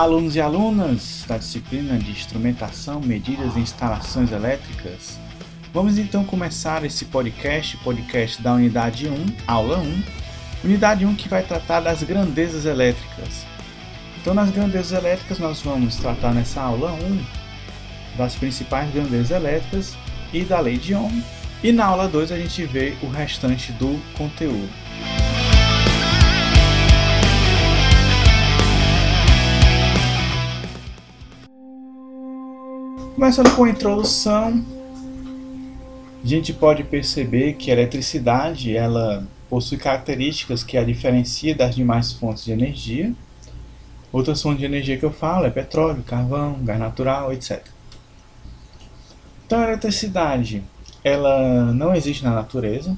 Alunos 0.00 0.34
e 0.34 0.40
alunas 0.40 1.26
da 1.28 1.36
disciplina 1.36 1.98
de 1.98 2.10
Instrumentação, 2.10 3.02
Medidas 3.02 3.54
e 3.54 3.60
Instalações 3.60 4.32
Elétricas. 4.32 5.18
Vamos 5.74 5.98
então 5.98 6.24
começar 6.24 6.82
esse 6.86 7.04
podcast, 7.04 7.76
podcast 7.76 8.40
da 8.40 8.54
unidade 8.54 9.10
1, 9.10 9.26
aula 9.46 9.76
1, 9.76 10.02
unidade 10.64 11.04
1 11.04 11.14
que 11.16 11.28
vai 11.28 11.42
tratar 11.42 11.80
das 11.80 12.02
grandezas 12.02 12.64
elétricas. 12.64 13.44
Então, 14.18 14.32
nas 14.32 14.50
grandezas 14.50 14.92
elétricas, 14.92 15.38
nós 15.38 15.60
vamos 15.60 15.96
tratar 15.96 16.32
nessa 16.32 16.62
aula 16.62 16.92
1 16.92 18.16
das 18.16 18.34
principais 18.36 18.90
grandezas 18.90 19.30
elétricas 19.30 19.98
e 20.32 20.44
da 20.44 20.60
lei 20.60 20.78
de 20.78 20.94
Ohm, 20.94 21.22
e 21.62 21.72
na 21.72 21.84
aula 21.84 22.08
2 22.08 22.32
a 22.32 22.38
gente 22.38 22.64
vê 22.64 22.96
o 23.02 23.06
restante 23.06 23.70
do 23.72 24.00
conteúdo. 24.16 24.70
Começando 33.20 33.54
com 33.54 33.64
a 33.64 33.68
introdução, 33.68 34.64
a 36.24 36.26
gente 36.26 36.54
pode 36.54 36.84
perceber 36.84 37.52
que 37.52 37.70
a 37.70 37.74
eletricidade 37.74 38.74
ela 38.74 39.26
possui 39.46 39.76
características 39.76 40.64
que 40.64 40.74
a 40.78 40.82
diferencia 40.82 41.54
das 41.54 41.74
demais 41.74 42.12
fontes 42.12 42.46
de 42.46 42.52
energia. 42.52 43.12
Outras 44.10 44.40
fontes 44.40 44.60
de 44.60 44.64
energia 44.64 44.96
que 44.96 45.04
eu 45.04 45.12
falo 45.12 45.44
é 45.44 45.50
petróleo, 45.50 46.02
carvão, 46.02 46.64
gás 46.64 46.80
natural, 46.80 47.30
etc. 47.30 47.62
Então 49.44 49.60
a 49.60 49.64
eletricidade 49.64 50.64
ela 51.04 51.74
não 51.74 51.94
existe 51.94 52.24
na 52.24 52.30
natureza, 52.30 52.96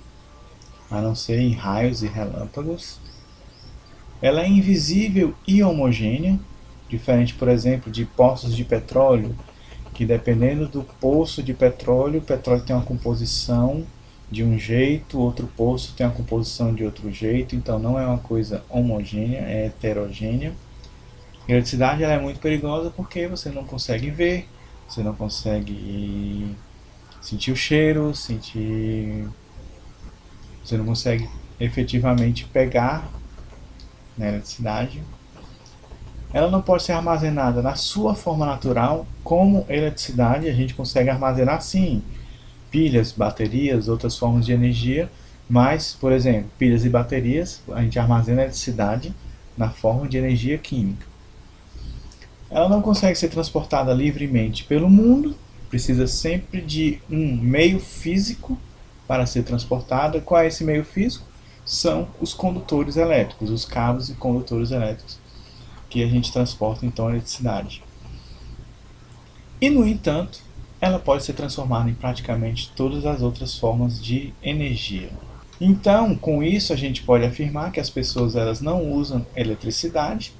a 0.89 1.01
não 1.01 1.17
ser 1.17 1.41
em 1.41 1.51
raios 1.51 2.05
e 2.05 2.07
relâmpagos. 2.07 3.01
Ela 4.23 4.43
é 4.43 4.49
invisível 4.49 5.35
e 5.49 5.65
homogênea, 5.65 6.39
diferente, 6.89 7.35
por 7.35 7.49
exemplo, 7.49 7.91
de 7.91 8.05
poços 8.05 8.55
de 8.55 8.63
petróleo 8.63 9.35
que 9.95 10.07
dependendo 10.07 10.67
do 10.67 10.83
poço 10.83 11.43
de 11.43 11.53
petróleo, 11.53 12.21
o 12.21 12.23
petróleo 12.23 12.65
tem 12.65 12.75
uma 12.75 12.85
composição 12.85 13.87
de 14.31 14.43
um 14.43 14.59
jeito, 14.59 15.19
outro 15.19 15.47
poço 15.47 15.95
tem 15.95 16.07
uma 16.07 16.15
composição 16.15 16.75
de 16.75 16.85
outro 16.85 17.11
jeito, 17.13 17.55
então 17.55 17.79
não 17.79 17.99
é 17.99 18.07
uma 18.07 18.19
coisa 18.19 18.65
homogênea, 18.71 19.41
é 19.41 19.67
heterogênea. 19.67 20.55
A 21.47 21.53
eletricidade 21.53 22.03
é 22.03 22.19
muito 22.19 22.41
perigosa 22.41 22.91
porque 22.91 23.27
você 23.27 23.51
não 23.51 23.65
consegue 23.65 24.11
ver, 24.11 24.49
você 24.89 25.03
não 25.03 25.15
consegue 25.15 26.57
sentir 27.21 27.53
o 27.53 27.57
cheiro, 27.57 28.15
sentir. 28.15 29.29
Você 30.65 30.77
não 30.77 30.85
consegue 30.85 31.29
efetivamente 31.61 32.45
pegar 32.47 33.11
na 34.17 34.29
eletricidade 34.29 35.03
ela 36.33 36.51
não 36.51 36.63
pode 36.63 36.83
ser 36.83 36.93
armazenada 36.93 37.61
na 37.61 37.75
sua 37.75 38.15
forma 38.15 38.47
natural, 38.47 39.07
como 39.23 39.67
eletricidade, 39.69 40.49
a 40.49 40.53
gente 40.53 40.75
consegue 40.75 41.11
armazenar 41.11 41.61
sim 41.61 42.03
pilhas, 42.71 43.13
baterias, 43.13 43.87
outras 43.87 44.17
formas 44.17 44.47
de 44.47 44.53
energia, 44.53 45.11
mas, 45.49 45.95
por 46.01 46.11
exemplo, 46.11 46.51
pilhas 46.59 46.87
e 46.87 46.89
baterias, 46.89 47.61
a 47.71 47.83
gente 47.83 47.99
armazena 47.99 48.41
eletricidade 48.41 49.15
na 49.59 49.69
forma 49.69 50.09
de 50.09 50.17
energia 50.17 50.57
química. 50.57 51.07
Ela 52.51 52.69
não 52.69 52.81
consegue 52.81 53.19
ser 53.19 53.29
transportada 53.29 53.93
livremente 53.93 54.65
pelo 54.65 54.89
mundo, 54.89 55.37
precisa 55.69 56.07
sempre 56.07 56.63
de 56.63 56.99
um 57.11 57.37
meio 57.37 57.79
físico 57.79 58.59
para 59.07 59.27
ser 59.27 59.43
transportada. 59.43 60.21
Qual 60.21 60.41
é 60.41 60.47
esse 60.47 60.65
meio 60.65 60.85
físico? 60.85 61.27
São 61.65 62.09
os 62.21 62.33
condutores 62.33 62.97
elétricos, 62.97 63.51
os 63.51 63.67
cabos 63.67 64.09
e 64.09 64.15
condutores 64.15 64.71
elétricos 64.71 65.22
que 65.93 66.03
a 66.03 66.07
gente 66.07 66.33
transporta 66.33 66.87
então 66.87 67.07
a 67.07 67.11
eletricidade. 67.11 67.85
E 69.61 69.69
no 69.69 69.87
entanto, 69.87 70.41
ela 70.81 70.99
pode 70.99 71.23
ser 71.23 71.35
transformada 71.35 71.91
em 71.91 71.95
praticamente 71.95 72.73
todas 72.75 73.05
as 73.05 73.21
outras 73.21 73.59
formas 73.59 74.03
de 74.03 74.33
energia. 74.43 75.11
Então, 75.61 76.17
com 76.17 76.43
isso 76.43 76.73
a 76.73 76.77
gente 76.77 77.03
pode 77.03 77.27
afirmar 77.27 77.71
que 77.71 77.79
as 77.79 77.91
pessoas 77.91 78.35
elas 78.35 78.63
não 78.63 78.91
usam 78.91 79.27
eletricidade. 79.37 80.33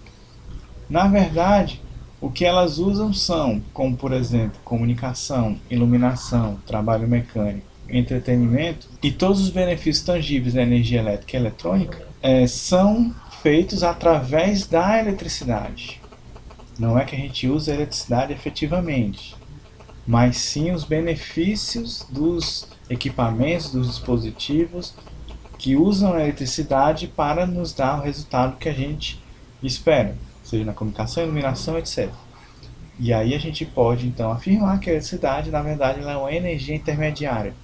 Na 0.89 1.07
verdade, 1.07 1.83
o 2.19 2.31
que 2.31 2.47
elas 2.47 2.79
usam 2.79 3.13
são, 3.13 3.63
como 3.75 3.95
por 3.95 4.13
exemplo, 4.13 4.59
comunicação, 4.65 5.61
iluminação, 5.71 6.59
trabalho 6.67 7.07
mecânico, 7.07 7.67
entretenimento 7.91 8.89
e 9.03 9.13
todos 9.13 9.39
os 9.43 9.51
benefícios 9.51 10.05
tangíveis 10.05 10.55
da 10.55 10.63
energia 10.63 11.01
elétrica 11.01 11.37
e 11.37 11.41
eletrônica 11.41 12.07
é, 12.23 12.47
são 12.47 13.15
feitos 13.43 13.83
através 13.83 14.67
da 14.67 15.01
eletricidade. 15.01 16.01
Não 16.79 16.97
é 16.97 17.05
que 17.05 17.17
a 17.17 17.19
gente 17.19 17.49
usa 17.49 17.73
a 17.73 17.75
eletricidade 17.75 18.33
efetivamente, 18.33 19.35
mas 20.07 20.37
sim 20.37 20.71
os 20.71 20.85
benefícios 20.85 22.07
dos 22.09 22.69
equipamentos, 22.89 23.73
dos 23.73 23.89
dispositivos 23.89 24.95
que 25.59 25.77
usam 25.77 26.15
a 26.15 26.21
eletricidade 26.21 27.09
para 27.09 27.45
nos 27.45 27.73
dar 27.73 27.99
o 27.99 28.03
resultado 28.03 28.57
que 28.57 28.69
a 28.69 28.73
gente 28.73 29.21
espera, 29.63 30.17
seja 30.43 30.65
na 30.65 30.73
comunicação, 30.73 31.25
iluminação, 31.25 31.79
etc. 31.79 32.11
E 32.99 33.13
aí 33.13 33.35
a 33.35 33.39
gente 33.39 33.65
pode 33.65 34.07
então 34.07 34.31
afirmar 34.31 34.79
que 34.79 34.89
a 34.89 34.93
eletricidade, 34.93 35.51
na 35.51 35.63
verdade, 35.63 36.01
é 36.01 36.17
uma 36.17 36.33
energia 36.33 36.75
intermediária 36.75 37.55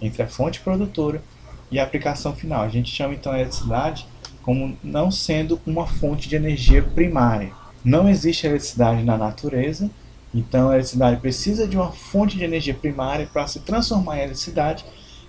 entre 0.00 0.22
a 0.22 0.28
fonte 0.28 0.60
produtora 0.60 1.22
e 1.70 1.78
a 1.78 1.84
aplicação 1.84 2.34
final. 2.34 2.62
A 2.62 2.68
gente 2.68 2.90
chama 2.90 3.14
então 3.14 3.32
a 3.32 3.36
eletricidade 3.36 4.06
como 4.42 4.76
não 4.82 5.10
sendo 5.10 5.60
uma 5.66 5.86
fonte 5.86 6.28
de 6.28 6.36
energia 6.36 6.82
primária. 6.82 7.52
Não 7.84 8.08
existe 8.08 8.46
eletricidade 8.46 9.02
na 9.02 9.16
natureza, 9.16 9.90
então 10.34 10.68
a 10.68 10.74
eletricidade 10.74 11.20
precisa 11.20 11.66
de 11.66 11.76
uma 11.76 11.92
fonte 11.92 12.36
de 12.36 12.44
energia 12.44 12.74
primária 12.74 13.28
para 13.32 13.46
se 13.46 13.60
transformar 13.60 14.16
em 14.16 14.20
eletricidade 14.20 14.84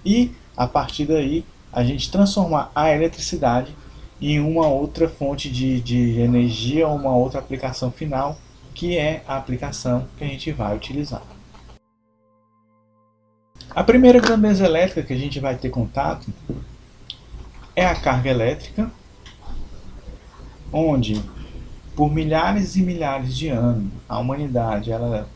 e 0.06 0.31
a 0.56 0.68
partir 0.68 1.06
daí 1.06 1.46
a 1.72 1.84
gente 1.84 2.12
transformar 2.12 2.72
a 2.75 2.91
eletricidade 2.91 3.75
em 4.22 4.40
uma 4.40 4.68
outra 4.68 5.09
fonte 5.09 5.50
de, 5.50 5.81
de 5.81 6.19
energia 6.19 6.88
ou 6.88 6.95
uma 6.95 7.16
outra 7.16 7.40
aplicação 7.40 7.91
final 7.91 8.38
que 8.74 8.97
é 8.97 9.24
a 9.28 9.38
aplicação 9.38 10.07
que 10.18 10.24
a 10.24 10.28
gente 10.28 10.51
vai 10.51 10.75
utilizar. 10.75 11.22
A 13.69 13.84
primeira 13.84 14.19
grandeza 14.19 14.66
elétrica 14.66 15.03
que 15.03 15.13
a 15.13 15.18
gente 15.18 15.40
vai 15.40 15.56
ter 15.56 15.69
contato 15.69 16.31
é 17.75 17.85
a 17.85 17.95
carga 17.95 18.30
elétrica, 18.30 18.91
onde 20.73 21.23
por 21.95 22.11
milhares 22.11 22.75
e 22.75 22.81
milhares 22.81 23.38
de 23.38 23.50
anos 23.50 23.91
a 24.09 24.17
humanidade 24.17 24.91
ela 24.91 25.29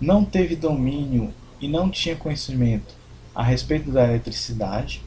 não 0.00 0.24
teve 0.24 0.54
domínio 0.54 1.34
e 1.60 1.66
não 1.66 1.90
tinha 1.90 2.14
conhecimento 2.14 2.94
a 3.34 3.42
respeito 3.42 3.90
da 3.90 4.04
eletricidade. 4.04 5.02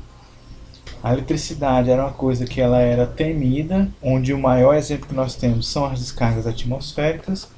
A 1.02 1.14
eletricidade 1.14 1.90
era 1.90 2.04
uma 2.04 2.14
coisa 2.14 2.46
que 2.46 2.62
ela 2.62 2.80
era 2.80 3.08
temida, 3.08 3.90
onde 4.02 4.34
o 4.34 4.40
maior 4.40 4.76
exemplo 4.76 5.08
que 5.08 5.16
nós 5.16 5.36
temos 5.36 5.68
são 5.68 5.86
as 5.86 6.00
descargas 6.00 6.46
atmosféricas, 6.46 7.50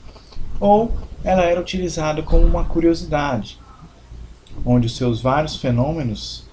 ou 0.60 0.94
ela 1.24 1.44
era 1.44 1.60
utilizada 1.60 2.22
como 2.22 2.46
uma 2.46 2.66
curiosidade, 2.66 3.60
onde 4.64 4.88
os 4.88 4.96
seus 4.96 5.20
vários 5.22 5.58
fenômenos 5.58 6.46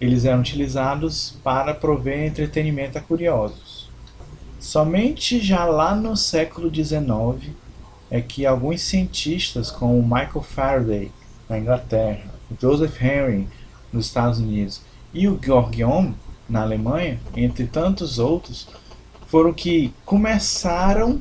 eles 0.00 0.24
eram 0.24 0.40
utilizados 0.40 1.36
para 1.42 1.72
prover 1.72 2.26
entretenimento 2.26 2.98
a 2.98 3.00
curiosos. 3.00 3.83
Somente 4.64 5.40
já 5.40 5.66
lá 5.66 5.94
no 5.94 6.16
século 6.16 6.74
XIX 6.74 7.54
é 8.10 8.22
que 8.22 8.46
alguns 8.46 8.80
cientistas, 8.80 9.70
como 9.70 10.02
Michael 10.02 10.40
Faraday, 10.40 11.12
na 11.46 11.58
Inglaterra, 11.58 12.24
Joseph 12.58 12.98
Henry, 12.98 13.46
nos 13.92 14.06
Estados 14.06 14.38
Unidos, 14.38 14.80
e 15.12 15.28
o 15.28 15.38
Georg 15.40 15.84
Ohm, 15.84 16.14
na 16.48 16.62
Alemanha, 16.62 17.20
entre 17.36 17.66
tantos 17.66 18.18
outros, 18.18 18.66
foram 19.26 19.52
que 19.52 19.92
começaram 20.02 21.20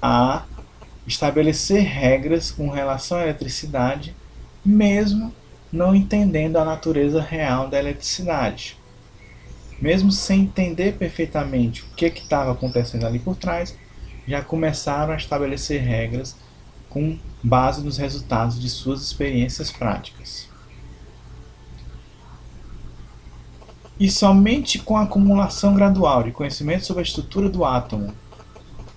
a 0.00 0.44
estabelecer 1.04 1.82
regras 1.82 2.52
com 2.52 2.70
relação 2.70 3.18
à 3.18 3.22
eletricidade, 3.24 4.14
mesmo 4.64 5.34
não 5.72 5.96
entendendo 5.96 6.56
a 6.56 6.64
natureza 6.64 7.20
real 7.20 7.66
da 7.66 7.76
eletricidade 7.76 8.77
mesmo 9.80 10.10
sem 10.10 10.42
entender 10.42 10.96
perfeitamente 10.96 11.82
o 11.82 11.94
que 11.94 12.06
estava 12.06 12.52
acontecendo 12.52 13.06
ali 13.06 13.18
por 13.18 13.36
trás, 13.36 13.76
já 14.26 14.42
começaram 14.42 15.12
a 15.12 15.16
estabelecer 15.16 15.80
regras 15.80 16.36
com 16.88 17.18
base 17.42 17.82
nos 17.82 17.96
resultados 17.96 18.60
de 18.60 18.68
suas 18.68 19.02
experiências 19.02 19.70
práticas. 19.70 20.48
E 23.98 24.10
somente 24.10 24.78
com 24.78 24.96
a 24.96 25.02
acumulação 25.02 25.74
gradual 25.74 26.22
de 26.22 26.30
conhecimento 26.30 26.84
sobre 26.84 27.02
a 27.02 27.06
estrutura 27.06 27.48
do 27.48 27.64
átomo, 27.64 28.14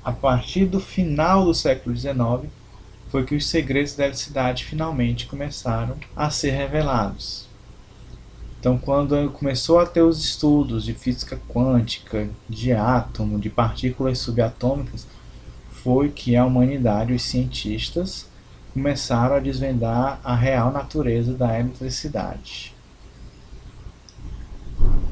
a 0.04 0.12
partir 0.12 0.66
do 0.66 0.80
final 0.80 1.46
do 1.46 1.54
século 1.54 1.96
XIX, 1.96 2.52
foi 3.10 3.26
que 3.26 3.36
os 3.36 3.48
segredos 3.48 3.96
da 3.96 4.06
eletricidade 4.06 4.64
finalmente 4.64 5.28
começaram 5.28 5.98
a 6.16 6.30
ser 6.30 6.52
revelados. 6.52 7.51
Então, 8.62 8.78
quando 8.78 9.32
começou 9.32 9.80
a 9.80 9.88
ter 9.88 10.04
os 10.04 10.24
estudos 10.24 10.86
de 10.86 10.94
física 10.94 11.42
quântica, 11.50 12.30
de 12.48 12.72
átomo, 12.72 13.40
de 13.40 13.50
partículas 13.50 14.20
subatômicas, 14.20 15.08
foi 15.72 16.10
que 16.10 16.36
a 16.36 16.46
humanidade, 16.46 17.12
os 17.12 17.24
cientistas, 17.24 18.28
começaram 18.72 19.36
a 19.36 19.40
desvendar 19.40 20.20
a 20.24 20.36
real 20.36 20.72
natureza 20.72 21.34
da 21.34 21.60
eletricidade. 21.60 22.76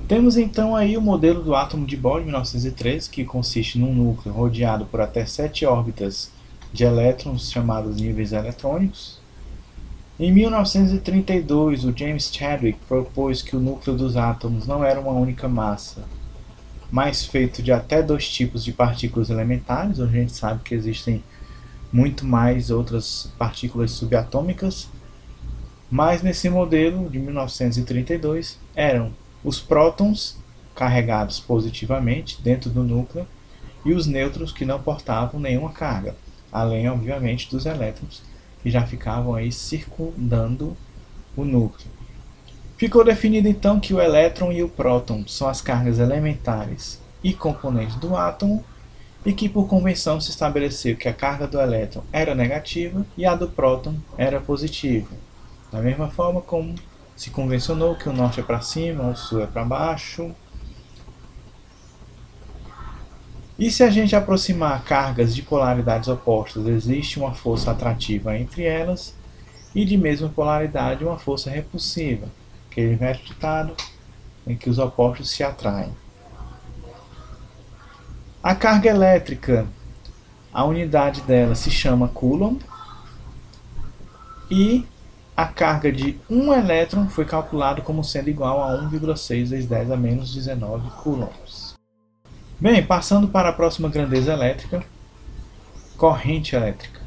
Temos 0.08 0.38
então 0.38 0.76
aí 0.76 0.96
o 0.96 1.02
modelo 1.02 1.42
do 1.42 1.56
átomo 1.56 1.88
de 1.88 1.98
Bohr 1.98 2.20
de 2.20 2.26
1903, 2.26 3.08
que 3.08 3.26
consiste 3.26 3.80
num 3.80 3.96
núcleo 3.96 4.32
rodeado 4.32 4.86
por 4.86 5.02
até 5.02 5.26
sete 5.26 5.66
órbitas 5.66 6.32
de 6.72 6.84
elétrons 6.84 7.52
chamados 7.52 7.96
níveis 7.96 8.32
eletrônicos. 8.32 9.19
Em 10.20 10.34
1932, 10.34 11.86
o 11.86 11.98
James 11.98 12.30
Chadwick 12.30 12.78
propôs 12.90 13.42
que 13.42 13.56
o 13.56 13.60
núcleo 13.60 13.96
dos 13.96 14.18
átomos 14.18 14.68
não 14.68 14.84
era 14.84 15.00
uma 15.00 15.14
única 15.14 15.48
massa, 15.48 16.04
mas 16.92 17.24
feito 17.24 17.64
de 17.64 17.72
até 17.72 18.04
dois 18.04 18.28
tipos 18.28 18.66
de 18.66 18.74
partículas 18.74 19.30
elementares, 19.30 19.98
a 19.98 20.08
gente 20.08 20.34
sabe 20.34 20.62
que 20.62 20.76
existem 20.76 21.24
muito 21.90 22.26
mais 22.26 22.70
outras 22.70 23.32
partículas 23.38 23.92
subatômicas, 23.92 24.90
mas 25.90 26.22
nesse 26.22 26.50
modelo 26.50 27.10
de 27.10 27.18
1932 27.18 28.60
eram 28.76 29.14
os 29.42 29.62
prótons 29.62 30.38
carregados 30.76 31.40
positivamente 31.40 32.42
dentro 32.42 32.70
do 32.70 32.84
núcleo 32.84 33.26
e 33.86 33.94
os 33.94 34.06
nêutrons 34.06 34.52
que 34.52 34.66
não 34.66 34.82
portavam 34.82 35.40
nenhuma 35.40 35.72
carga, 35.72 36.14
além 36.52 36.90
obviamente 36.90 37.50
dos 37.50 37.66
elétrons 37.66 38.28
que 38.62 38.70
já 38.70 38.86
ficavam 38.86 39.36
aí 39.36 39.52
circundando 39.52 40.76
o 41.36 41.44
núcleo. 41.44 41.88
Ficou 42.78 43.04
definido 43.04 43.48
então 43.48 43.80
que 43.80 43.94
o 43.94 44.00
elétron 44.00 44.52
e 44.52 44.64
o 44.64 44.70
próton 44.70 45.28
são 45.28 45.50
as 45.50 45.62
cargas 45.62 46.00
elementares 46.00 47.02
e 47.24 47.34
componentes 47.34 47.96
do 47.98 48.16
átomo 48.16 48.64
e 49.26 49.34
que 49.34 49.50
por 49.50 49.68
convenção 49.68 50.22
se 50.22 50.30
estabeleceu 50.30 50.96
que 50.96 51.10
a 51.10 51.14
carga 51.14 51.46
do 51.46 51.60
elétron 51.60 52.04
era 52.12 52.34
negativa 52.34 53.06
e 53.18 53.26
a 53.26 53.36
do 53.36 53.50
próton 53.50 53.96
era 54.18 54.40
positiva. 54.40 55.10
Da 55.72 55.82
mesma 55.82 56.10
forma 56.10 56.42
como 56.42 56.76
se 57.16 57.30
convencionou 57.30 57.96
que 57.96 58.08
o 58.08 58.14
norte 58.14 58.40
é 58.40 58.44
para 58.44 58.62
cima, 58.62 59.10
o 59.10 59.16
sul 59.16 59.44
é 59.44 59.46
para 59.46 59.66
baixo. 59.66 60.34
E 63.60 63.70
se 63.70 63.84
a 63.84 63.90
gente 63.90 64.16
aproximar 64.16 64.86
cargas 64.86 65.36
de 65.36 65.42
polaridades 65.42 66.08
opostas, 66.08 66.66
existe 66.66 67.20
uma 67.20 67.34
força 67.34 67.72
atrativa 67.72 68.38
entre 68.38 68.64
elas 68.64 69.14
e 69.76 69.84
de 69.84 69.98
mesma 69.98 70.30
polaridade 70.30 71.04
uma 71.04 71.20
força 71.20 71.50
repulsiva, 71.50 72.30
aquele 72.72 72.96
velho 72.96 73.20
ditado 73.22 73.76
em 74.48 74.56
que 74.56 74.70
os 74.70 74.80
opostos 74.80 75.30
se 75.30 75.44
atraem. 75.44 75.94
A 78.42 78.56
carga 78.56 78.90
elétrica, 78.90 79.68
a 80.54 80.64
unidade 80.64 81.20
dela 81.24 81.54
se 81.54 81.70
chama 81.70 82.08
Coulomb 82.08 82.62
e 84.50 84.86
a 85.36 85.46
carga 85.46 85.92
de 85.92 86.18
um 86.30 86.54
elétron 86.54 87.10
foi 87.10 87.26
calculada 87.26 87.82
como 87.82 88.06
sendo 88.06 88.30
igual 88.30 88.64
a 88.64 88.82
1,6 88.90 89.50
vezes 89.50 89.66
10 89.66 89.92
a 89.92 89.98
menos 89.98 90.34
19 90.34 90.90
coulombs. 91.04 91.69
Bem, 92.62 92.86
passando 92.86 93.30
para 93.30 93.48
a 93.48 93.54
próxima 93.54 93.88
grandeza 93.88 94.34
elétrica, 94.34 94.84
corrente 95.96 96.58
elétrica. 96.58 97.00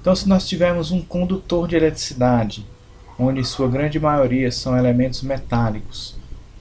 Então, 0.00 0.16
se 0.16 0.26
nós 0.26 0.48
tivermos 0.48 0.90
um 0.90 1.02
condutor 1.02 1.68
de 1.68 1.76
eletricidade, 1.76 2.66
onde 3.18 3.44
sua 3.44 3.68
grande 3.68 4.00
maioria 4.00 4.50
são 4.50 4.78
elementos 4.78 5.20
metálicos, 5.20 6.16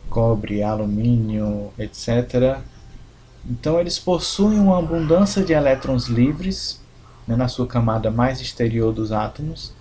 cobre, 0.10 0.62
alumínio, 0.62 1.72
etc., 1.80 2.58
então 3.50 3.80
eles 3.80 3.98
possuem 3.98 4.60
uma 4.60 4.80
abundância 4.80 5.42
de 5.42 5.54
elétrons 5.54 6.08
livres 6.08 6.82
né, 7.26 7.38
na 7.38 7.48
sua 7.48 7.66
camada 7.66 8.12
mais 8.12 8.42
exterior 8.42 8.92
dos 8.92 9.14
átomos 9.14 9.74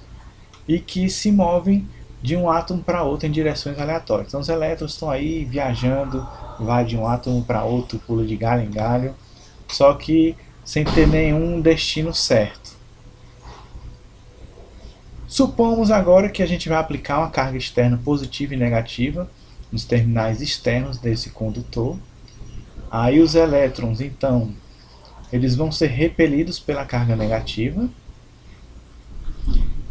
e 0.68 0.78
que 0.78 1.10
se 1.10 1.32
movem 1.32 1.88
de 2.22 2.36
um 2.36 2.48
átomo 2.48 2.80
para 2.80 3.02
outro 3.02 3.26
em 3.26 3.32
direções 3.32 3.76
aleatórias. 3.76 4.28
Então 4.28 4.38
os 4.38 4.48
elétrons 4.48 4.92
estão 4.92 5.10
aí 5.10 5.44
viajando, 5.44 6.24
vai 6.58 6.84
de 6.84 6.96
um 6.96 7.06
átomo 7.06 7.44
para 7.44 7.64
outro, 7.64 7.98
pula 7.98 8.24
de 8.24 8.36
galho 8.36 8.62
em 8.62 8.70
galho, 8.70 9.14
só 9.68 9.94
que 9.94 10.36
sem 10.64 10.84
ter 10.84 11.06
nenhum 11.06 11.60
destino 11.60 12.12
certo. 12.14 12.76
Supomos 15.26 15.90
agora 15.90 16.28
que 16.28 16.42
a 16.42 16.46
gente 16.46 16.68
vai 16.68 16.78
aplicar 16.78 17.18
uma 17.18 17.30
carga 17.30 17.58
externa 17.58 18.00
positiva 18.04 18.54
e 18.54 18.56
negativa 18.56 19.30
nos 19.70 19.84
terminais 19.84 20.40
externos 20.40 20.98
desse 20.98 21.30
condutor 21.30 21.98
Aí 22.90 23.20
os 23.20 23.34
elétrons, 23.34 24.00
então, 24.00 24.54
eles 25.32 25.56
vão 25.56 25.72
ser 25.72 25.88
repelidos 25.88 26.58
pela 26.58 26.84
carga 26.84 27.16
negativa 27.16 27.88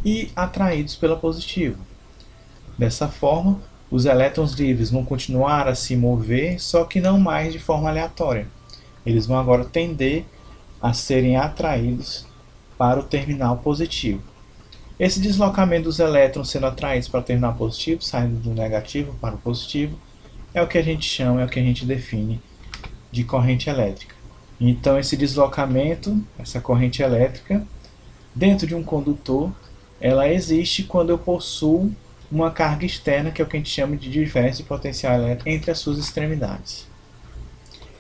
e 0.04 0.32
atraídos 0.36 0.96
pela 0.96 1.18
positiva. 1.18 1.78
Dessa 2.78 3.08
forma, 3.08 3.62
os 3.90 4.06
elétrons 4.06 4.54
livres 4.54 4.90
vão 4.90 5.06
continuar 5.06 5.68
a 5.68 5.76
se 5.76 5.96
mover, 5.96 6.60
só 6.60 6.84
que 6.84 7.00
não 7.00 7.20
mais 7.20 7.54
de 7.54 7.60
forma 7.60 7.90
aleatória. 7.90 8.48
Eles 9.06 9.28
vão 9.28 9.38
agora 9.38 9.66
tender 9.66 10.26
a 10.82 10.94
serem 10.94 11.38
atraídos 11.38 12.26
para 12.78 13.00
o 13.00 13.04
terminal 13.04 13.58
positivo. 13.58 14.22
Esse 15.00 15.20
deslocamento 15.20 15.84
dos 15.84 16.00
elétrons 16.00 16.50
sendo 16.50 16.66
atraídos 16.66 17.08
para 17.08 17.20
o 17.20 17.24
terminal 17.24 17.54
positivo, 17.54 18.02
saindo 18.02 18.40
do 18.40 18.54
negativo 18.54 19.14
para 19.20 19.36
o 19.36 19.38
positivo, 19.38 19.98
é 20.54 20.62
o 20.62 20.68
que 20.68 20.78
a 20.78 20.84
gente 20.84 21.06
chama, 21.06 21.42
é 21.42 21.46
o 21.46 21.50
que 21.50 21.60
a 21.60 21.64
gente 21.64 21.86
define 21.86 22.42
de 23.12 23.24
corrente 23.24 23.70
elétrica. 23.70 24.16
Então, 24.60 24.98
esse 24.98 25.18
deslocamento, 25.18 26.18
essa 26.40 26.62
corrente 26.62 27.02
elétrica, 27.02 27.66
dentro 28.34 28.66
de 28.66 28.74
um 28.74 28.84
condutor, 28.84 29.52
ela 30.00 30.30
existe 30.30 30.84
quando 30.84 31.10
eu 31.10 31.18
possuo 31.18 31.94
uma 32.32 32.52
carga 32.52 32.86
externa, 32.86 33.32
que 33.32 33.42
é 33.42 33.46
o 33.46 33.48
que 33.48 33.58
a 33.58 33.60
gente 33.60 33.70
chama 33.70 33.96
de 33.96 34.10
diferença 34.10 34.58
de 34.58 34.64
potencial 34.64 35.14
elétrico 35.16 35.50
entre 35.50 35.72
as 35.72 35.80
suas 35.80 35.98
extremidades. 35.98 36.88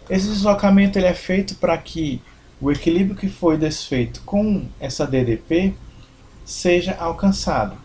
Esse 0.09 0.27
deslocamento 0.27 0.99
ele 0.99 1.07
é 1.07 1.13
feito 1.13 1.55
para 1.55 1.77
que 1.77 2.21
o 2.61 2.71
equilíbrio 2.71 3.15
que 3.15 3.27
foi 3.27 3.57
desfeito 3.57 4.21
com 4.21 4.65
essa 4.79 5.05
DDP 5.05 5.73
seja 6.45 6.95
alcançado, 6.99 7.75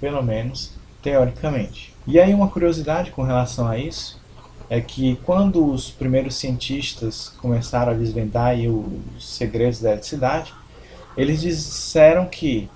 pelo 0.00 0.22
menos 0.22 0.72
teoricamente. 1.02 1.94
E 2.06 2.20
aí 2.20 2.34
uma 2.34 2.48
curiosidade 2.48 3.10
com 3.10 3.22
relação 3.22 3.66
a 3.66 3.78
isso 3.78 4.22
é 4.68 4.80
que 4.80 5.16
quando 5.24 5.70
os 5.70 5.90
primeiros 5.90 6.36
cientistas 6.36 7.28
começaram 7.38 7.92
a 7.92 7.96
desvendar 7.96 8.54
os 8.56 9.36
segredos 9.36 9.80
da 9.80 9.90
eletricidade, 9.90 10.54
eles 11.16 11.40
disseram 11.40 12.26
que 12.26 12.68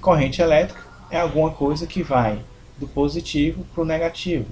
corrente 0.00 0.40
elétrica 0.40 0.91
é 1.12 1.20
alguma 1.20 1.50
coisa 1.50 1.86
que 1.86 2.02
vai 2.02 2.40
do 2.76 2.88
positivo 2.88 3.64
para 3.72 3.82
o 3.82 3.86
negativo. 3.86 4.46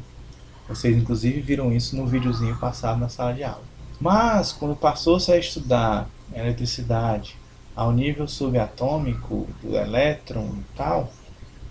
Vocês 0.68 0.96
inclusive 0.96 1.40
viram 1.40 1.72
isso 1.72 1.96
no 1.96 2.06
videozinho 2.06 2.56
passado 2.58 3.00
na 3.00 3.08
sala 3.08 3.34
de 3.34 3.42
aula. 3.42 3.64
Mas 3.98 4.52
quando 4.52 4.76
passou-se 4.76 5.32
a 5.32 5.38
estudar 5.38 6.08
eletricidade 6.32 7.36
ao 7.74 7.90
nível 7.90 8.28
subatômico 8.28 9.48
do 9.62 9.74
elétron 9.74 10.46
e 10.58 10.76
tal, 10.76 11.10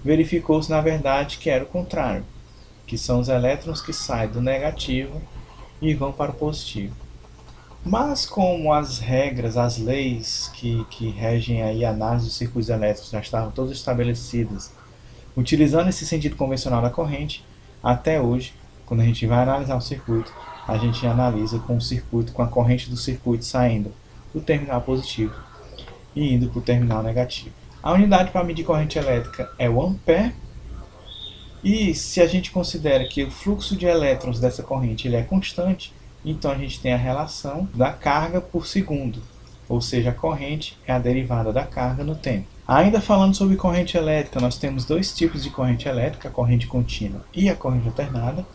verificou-se 0.03 0.69
na 0.69 0.81
verdade 0.81 1.38
que 1.38 1.50
era 1.50 1.63
o 1.63 1.67
contrário 1.67 2.25
que 2.89 2.98
são 2.98 3.19
os 3.19 3.29
elétrons 3.29 3.84
que 3.84 3.93
saem 3.93 4.31
do 4.31 4.41
negativo 4.41 5.22
e 5.79 5.93
vão 5.93 6.12
para 6.12 6.31
o 6.31 6.34
positivo. 6.34 6.96
Mas 7.86 8.25
como 8.25 8.74
as 8.74 8.98
regras, 8.98 9.55
as 9.55 9.77
leis 9.77 10.50
que, 10.55 10.84
que 10.86 11.10
regem 11.10 11.62
aí 11.62 11.86
a 11.86 11.91
análise 11.91 12.25
dos 12.25 12.36
circuitos 12.36 12.69
elétricos 12.69 13.12
já 13.12 13.19
estavam 13.19 13.51
todas 13.51 13.72
estabelecidas, 13.72 14.74
utilizando 15.39 15.89
esse 15.89 16.05
sentido 16.05 16.36
convencional 16.36 16.81
da 16.81 16.89
corrente, 16.89 17.43
até 17.81 18.22
hoje, 18.22 18.53
quando 18.86 19.01
a 19.01 19.05
gente 19.05 19.25
vai 19.25 19.39
analisar 19.39 19.77
um 19.77 19.81
circuito, 19.81 20.34
a 20.67 20.77
gente 20.77 21.05
analisa 21.08 21.60
com 21.60 21.77
o 21.77 21.81
circuito, 21.81 22.34
com 22.34 22.43
a 22.43 22.48
corrente 22.48 22.89
do 22.89 22.98
circuito 22.98 23.46
saindo 23.46 23.91
do 24.34 24.41
terminal 24.41 24.81
positivo 24.81 25.34
e 26.15 26.34
indo 26.34 26.50
para 26.50 26.60
o 26.60 26.62
terminal 26.62 27.01
negativo. 27.01 27.55
A 27.81 27.93
unidade 27.93 28.31
para 28.31 28.43
medir 28.43 28.65
corrente 28.65 29.00
elétrica 29.00 29.50
é 29.58 29.69
o 29.69 29.81
ampere 29.81 30.36
e 31.63 31.93
se 31.93 32.22
a 32.22 32.27
gente 32.27 32.51
considera 32.51 33.08
que 33.08 33.24
o 33.24 33.31
fluxo 33.31 33.75
de 33.75 33.86
elétrons 33.86 34.39
dessa 34.39 34.62
corrente 34.62 35.08
ele 35.08 35.15
é 35.15 35.24
constante, 35.24 35.93
então 36.24 36.51
a 36.51 36.58
gente 36.58 36.81
tem 36.81 36.93
a 36.93 36.98
relação 36.98 37.67
da 37.74 37.91
carga 37.91 38.41
por 38.41 38.67
segundo, 38.67 39.22
ou 39.67 39.81
seja, 39.81 40.10
a 40.10 40.13
corrente 40.13 40.77
é 40.86 40.91
a 40.91 41.00
derivada 41.00 41.53
da 41.53 41.65
carga 41.65 42.03
no 42.03 42.15
tempo. 42.15 42.58
Ainda 42.71 43.01
falando 43.01 43.33
sobre 43.33 43.55
corrente 43.55 43.97
elétrica, 43.97 44.39
nós 44.39 44.59
temos 44.59 44.85
dois 44.85 45.11
tipos 45.11 45.41
de 45.41 45.49
corrente 45.49 45.88
elétrica, 45.88 46.29
a 46.29 46.31
corrente 46.31 46.67
contínua 46.67 47.25
e 47.33 47.49
a 47.49 47.55
corrente 47.55 47.88
alternada. 47.88 48.45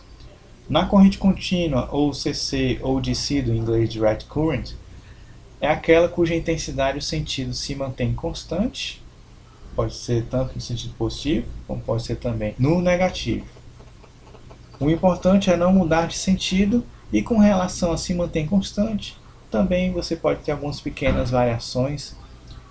Na 0.68 0.86
corrente 0.86 1.18
contínua, 1.18 1.88
ou 1.90 2.14
CC 2.14 2.78
ou 2.80 3.00
DC 3.00 3.42
do 3.42 3.52
inglês 3.52 3.90
direct 3.90 4.26
current, 4.26 4.74
é 5.60 5.66
aquela 5.66 6.08
cuja 6.08 6.32
intensidade 6.32 6.98
e 6.98 7.00
o 7.00 7.02
sentido 7.02 7.52
se 7.54 7.74
mantém 7.74 8.14
constante 8.14 9.02
pode 9.74 9.96
ser 9.96 10.24
tanto 10.26 10.54
no 10.54 10.60
sentido 10.60 10.94
positivo, 10.94 11.48
como 11.66 11.80
pode 11.80 12.04
ser 12.04 12.14
também 12.14 12.54
no 12.56 12.80
negativo. 12.80 13.46
O 14.78 14.88
importante 14.88 15.50
é 15.50 15.56
não 15.56 15.72
mudar 15.72 16.06
de 16.06 16.16
sentido 16.16 16.86
e 17.12 17.20
com 17.20 17.38
relação 17.38 17.90
a 17.90 17.98
se 17.98 18.14
manter 18.14 18.46
constante, 18.46 19.18
Também 19.50 19.92
você 19.92 20.14
pode 20.14 20.42
ter 20.42 20.52
algumas 20.52 20.80
pequenas 20.80 21.30
variações, 21.30 22.16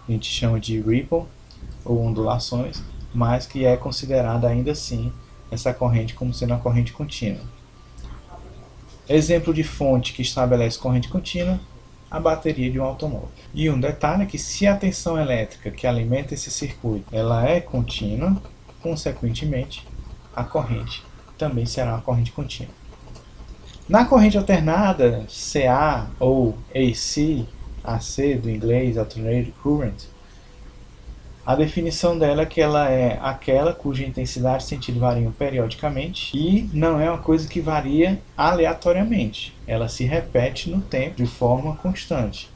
a 0.08 0.12
gente 0.12 0.30
chama 0.30 0.60
de 0.60 0.80
ripple 0.80 1.24
ou 1.86 2.02
ondulações, 2.02 2.82
mas 3.14 3.46
que 3.46 3.66
é 3.66 3.78
considerada 3.78 4.48
ainda 4.48 4.72
assim 4.72 5.12
essa 5.52 5.74
corrente 5.74 6.14
como 6.14 6.34
sendo 6.34 6.54
uma 6.54 6.60
corrente 6.60 6.94
contínua. 6.94 7.42
Exemplo 9.08 9.54
de 9.54 9.64
fonte 9.64 10.14
que 10.14 10.22
estabelece 10.22 10.80
corrente 10.80 11.10
contínua, 11.10 11.60
a 12.10 12.20
bateria 12.20 12.72
de 12.72 12.80
um 12.80 12.84
automóvel. 12.84 13.30
E 13.54 13.70
um 13.70 13.80
detalhe 13.80 14.24
é 14.24 14.26
que 14.26 14.38
se 14.38 14.68
a 14.68 14.78
tensão 14.78 15.20
elétrica 15.20 15.72
que 15.72 15.88
alimenta 15.88 16.34
esse 16.34 16.52
circuito 16.52 17.06
ela 17.12 17.48
é 17.48 17.60
contínua, 17.60 18.42
consequentemente 18.82 19.86
a 20.36 20.44
corrente 20.44 21.04
também 21.38 21.66
será 21.66 21.94
uma 21.94 22.02
corrente 22.02 22.32
contínua. 22.32 22.74
Na 23.90 24.06
corrente 24.06 24.38
alternada, 24.38 25.26
CA 25.28 26.08
ou 26.20 26.58
AC, 26.74 27.46
AC 27.84 28.38
do 28.42 28.50
inglês, 28.50 28.98
Alternating 28.98 29.54
Current, 29.62 30.06
a 31.46 31.56
definição 31.56 32.18
dela 32.18 32.44
é 32.44 32.46
que 32.46 32.62
ela 32.62 32.90
é 32.90 33.20
aquela 33.22 33.74
cuja 33.74 34.06
intensidade 34.06 34.64
e 34.64 34.68
sentido 34.68 35.02
variam 35.02 35.30
periodicamente 35.34 36.32
e 36.34 36.70
não 36.72 36.98
é 37.02 37.10
uma 37.10 37.18
coisa 37.18 37.50
que 37.50 37.60
varia 37.60 38.22
aleatoriamente. 38.38 39.54
Ela 39.68 39.90
se 39.90 40.06
repete 40.06 40.70
no 40.70 40.82
tempo 40.82 41.18
de 41.18 41.26
forma 41.26 41.76
constante. 41.76 42.50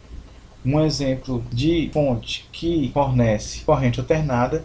Um 0.66 0.80
exemplo 0.80 1.44
de 1.52 1.90
fonte 1.94 2.48
que 2.50 2.90
fornece 2.94 3.66
corrente 3.66 4.00
alternada 4.00 4.64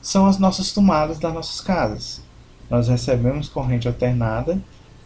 são 0.00 0.26
as 0.26 0.38
nossas 0.38 0.70
tomadas 0.70 1.18
das 1.18 1.32
nossas 1.32 1.60
casas. 1.62 2.22
Nós 2.68 2.88
recebemos 2.88 3.48
corrente 3.48 3.88
alternada, 3.88 4.60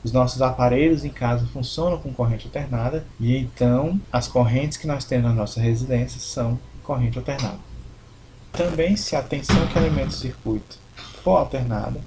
os 0.08 0.12
nossos 0.12 0.40
aparelhos 0.40 1.04
em 1.04 1.10
casa 1.10 1.46
funcionam 1.52 1.98
com 1.98 2.12
corrente 2.12 2.46
alternada 2.46 3.04
e 3.20 3.36
então 3.36 4.00
as 4.10 4.26
correntes 4.26 4.78
que 4.78 4.86
nós 4.86 5.04
temos 5.04 5.28
na 5.28 5.34
nossa 5.34 5.60
residência 5.60 6.18
são 6.18 6.58
corrente 6.82 7.18
alternada. 7.18 7.58
Também, 8.50 8.96
se 8.96 9.14
a 9.14 9.22
tensão 9.22 9.66
que 9.66 9.78
alimenta 9.78 10.08
o 10.08 10.12
circuito 10.12 10.78
for 11.22 11.36
alternada, 11.36 12.00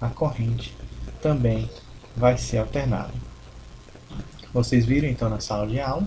a 0.00 0.08
corrente 0.08 0.72
também 1.20 1.68
vai 2.16 2.38
ser 2.38 2.58
alternada. 2.58 3.12
Vocês 4.54 4.86
viram 4.86 5.08
então 5.08 5.28
na 5.28 5.40
sala 5.40 5.66
de 5.66 5.80
aula 5.80 6.06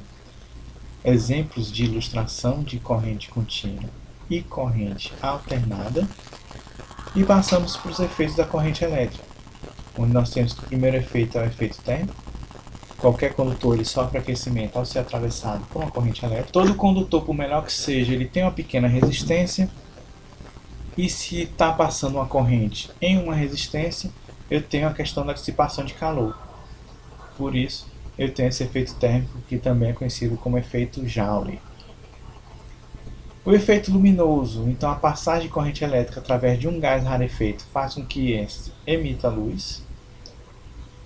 exemplos 1.04 1.70
de 1.70 1.84
ilustração 1.84 2.64
de 2.64 2.80
corrente 2.80 3.30
contínua 3.30 3.90
e 4.30 4.42
corrente 4.42 5.12
alternada 5.22 6.08
e 7.14 7.26
passamos 7.26 7.76
para 7.76 7.92
os 7.92 8.00
efeitos 8.00 8.38
da 8.38 8.46
corrente 8.46 8.86
elétrica, 8.86 9.26
onde 9.98 10.14
nós 10.14 10.30
temos 10.30 10.54
que 10.54 10.64
o 10.64 10.68
primeiro 10.68 10.98
efeito 10.98 11.38
é 11.38 11.42
o 11.42 11.46
efeito 11.46 11.82
térmico. 11.82 12.16
Qualquer 12.98 13.34
condutor 13.34 13.76
ele 13.76 13.86
sofre 13.86 14.20
aquecimento 14.20 14.78
ao 14.78 14.86
ser 14.86 15.00
atravessado 15.00 15.66
por 15.72 15.82
uma 15.82 15.92
corrente 15.92 16.24
elétrica. 16.24 16.52
Todo 16.52 16.76
condutor, 16.76 17.24
por 17.24 17.34
melhor 17.34 17.66
que 17.66 17.74
seja, 17.74 18.14
ele 18.14 18.26
tem 18.26 18.44
uma 18.44 18.52
pequena 18.52 18.88
resistência 18.88 19.70
e 20.98 21.10
se 21.10 21.42
está 21.42 21.72
passando 21.72 22.16
uma 22.16 22.28
corrente 22.28 22.92
em 23.02 23.18
uma 23.18 23.34
resistência, 23.34 24.12
eu 24.50 24.62
tenho 24.62 24.88
a 24.88 24.94
questão 24.94 25.26
da 25.26 25.34
dissipação 25.34 25.86
de 25.86 25.94
calor. 25.94 26.38
Por 27.38 27.56
isso, 27.56 27.88
eu 28.18 28.32
tenho 28.32 28.50
esse 28.50 28.64
efeito 28.64 28.94
térmico 28.96 29.40
que 29.48 29.58
também 29.58 29.90
é 29.90 29.94
conhecido 29.94 30.38
como 30.38 30.58
efeito 30.58 31.08
Joule. 31.08 31.60
O 33.44 33.52
efeito 33.54 33.92
luminoso, 33.92 34.70
então 34.70 34.92
a 34.92 34.96
passagem 34.96 35.48
de 35.48 35.54
corrente 35.54 35.84
elétrica 35.84 36.20
através 36.20 36.60
de 36.60 36.68
um 36.68 36.80
gás 36.80 37.04
rarefeito 37.04 37.64
faz 37.74 37.96
com 37.96 38.06
que 38.06 38.34
este 38.34 38.72
emita 38.86 39.30
luz. 39.30 39.84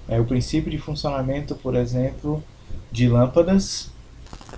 É 0.08 0.20
o 0.20 0.26
princípio 0.26 0.70
de 0.70 0.78
funcionamento, 0.78 1.56
por 1.56 1.76
exemplo, 1.76 2.44
de 2.92 3.08
lâmpadas, 3.08 3.90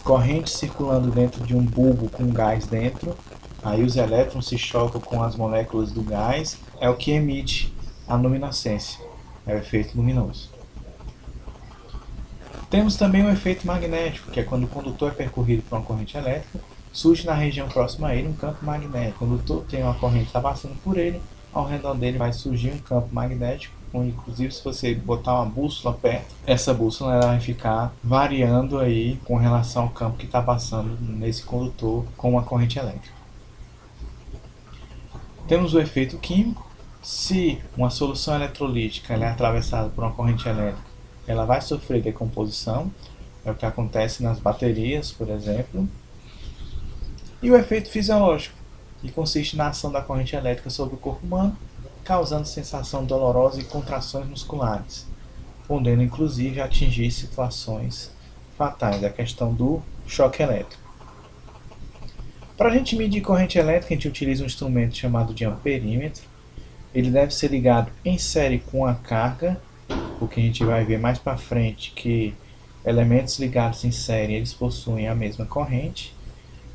corrente 0.03 0.49
circulando 0.49 1.11
dentro 1.11 1.45
de 1.45 1.55
um 1.55 1.63
bulbo 1.63 2.09
com 2.09 2.27
gás 2.31 2.65
dentro, 2.65 3.15
Aí 3.63 3.83
os 3.83 3.97
elétrons 3.97 4.47
se 4.47 4.57
chocam 4.57 5.01
com 5.01 5.21
as 5.21 5.35
moléculas 5.35 5.91
do 5.91 6.01
gás, 6.01 6.57
é 6.79 6.89
o 6.89 6.95
que 6.95 7.11
emite 7.11 7.73
a 8.07 8.15
luminescência, 8.15 9.03
é 9.45 9.55
o 9.55 9.57
efeito 9.57 9.97
luminoso. 9.97 10.49
Temos 12.69 12.95
também 12.95 13.25
o 13.25 13.29
efeito 13.29 13.65
magnético, 13.65 14.31
que 14.31 14.39
é 14.39 14.43
quando 14.43 14.65
o 14.65 14.67
condutor 14.67 15.11
é 15.11 15.15
percorrido 15.15 15.63
por 15.63 15.77
uma 15.77 15.85
corrente 15.85 16.15
elétrica, 16.15 16.59
surge 16.97 17.27
na 17.27 17.35
região 17.35 17.69
próxima 17.69 18.07
a 18.07 18.15
ele 18.15 18.27
um 18.27 18.33
campo 18.33 18.65
magnético. 18.65 19.23
O 19.23 19.27
condutor 19.27 19.63
tem 19.69 19.83
uma 19.83 19.93
corrente 19.93 20.25
está 20.25 20.41
passando 20.41 20.75
por 20.81 20.97
ele, 20.97 21.21
ao 21.53 21.63
redor 21.63 21.93
dele 21.93 22.17
vai 22.17 22.33
surgir 22.33 22.71
um 22.71 22.79
campo 22.79 23.13
magnético, 23.13 23.75
inclusive 23.93 24.51
se 24.51 24.63
você 24.63 24.95
botar 24.95 25.35
uma 25.35 25.45
bússola 25.45 25.95
perto, 25.95 26.33
essa 26.45 26.73
bússola 26.73 27.13
ela 27.13 27.27
vai 27.27 27.39
ficar 27.39 27.93
variando 28.03 28.79
aí 28.79 29.17
com 29.25 29.35
relação 29.37 29.83
ao 29.83 29.89
campo 29.91 30.17
que 30.17 30.25
está 30.25 30.41
passando 30.41 30.97
nesse 30.99 31.43
condutor 31.43 32.03
com 32.17 32.31
uma 32.31 32.41
corrente 32.41 32.79
elétrica. 32.79 33.15
Temos 35.47 35.75
o 35.75 35.79
efeito 35.79 36.17
químico. 36.17 36.65
Se 37.01 37.61
uma 37.77 37.91
solução 37.91 38.35
eletrolítica 38.35 39.13
é 39.13 39.27
atravessada 39.27 39.87
por 39.89 40.03
uma 40.03 40.13
corrente 40.13 40.49
elétrica, 40.49 40.81
ela 41.27 41.45
vai 41.45 41.61
sofrer 41.61 42.01
decomposição. 42.01 42.91
É 43.45 43.51
o 43.51 43.55
que 43.55 43.65
acontece 43.65 44.23
nas 44.23 44.39
baterias, 44.39 45.11
por 45.11 45.29
exemplo. 45.29 45.87
E 47.41 47.51
o 47.51 47.55
efeito 47.55 47.89
fisiológico, 47.89 48.55
que 48.99 49.11
consiste 49.11 49.55
na 49.55 49.67
ação 49.67 49.91
da 49.91 50.01
corrente 50.01 50.35
elétrica 50.35 50.69
sobre 50.69 50.95
o 50.95 50.97
corpo 50.97 51.25
humano, 51.25 51.57
causando 52.03 52.47
sensação 52.47 53.05
dolorosa 53.05 53.59
e 53.59 53.65
contrações 53.65 54.27
musculares, 54.27 55.05
podendo 55.67 56.01
inclusive 56.01 56.59
atingir 56.61 57.11
situações 57.11 58.11
fatais, 58.57 59.03
a 59.03 59.09
questão 59.09 59.53
do 59.53 59.81
choque 60.07 60.41
elétrico. 60.41 60.81
Para 62.57 62.69
a 62.69 62.73
gente 62.73 62.95
medir 62.95 63.21
corrente 63.21 63.59
elétrica, 63.59 63.93
a 63.93 63.97
gente 63.97 64.07
utiliza 64.07 64.41
um 64.41 64.47
instrumento 64.47 64.97
chamado 64.97 65.31
de 65.31 65.45
amperímetro. 65.45 66.23
Ele 66.91 67.11
deve 67.11 67.31
ser 67.31 67.51
ligado 67.51 67.91
em 68.03 68.17
série 68.17 68.57
com 68.57 68.83
a 68.83 68.95
carga, 68.95 69.61
porque 70.17 70.39
a 70.39 70.43
gente 70.43 70.65
vai 70.65 70.83
ver 70.83 70.97
mais 70.97 71.19
para 71.19 71.37
frente 71.37 71.91
que 71.91 72.33
elementos 72.83 73.37
ligados 73.37 73.83
em 73.83 73.91
série 73.91 74.33
eles 74.33 74.55
possuem 74.55 75.07
a 75.07 75.13
mesma 75.13 75.45
corrente. 75.45 76.16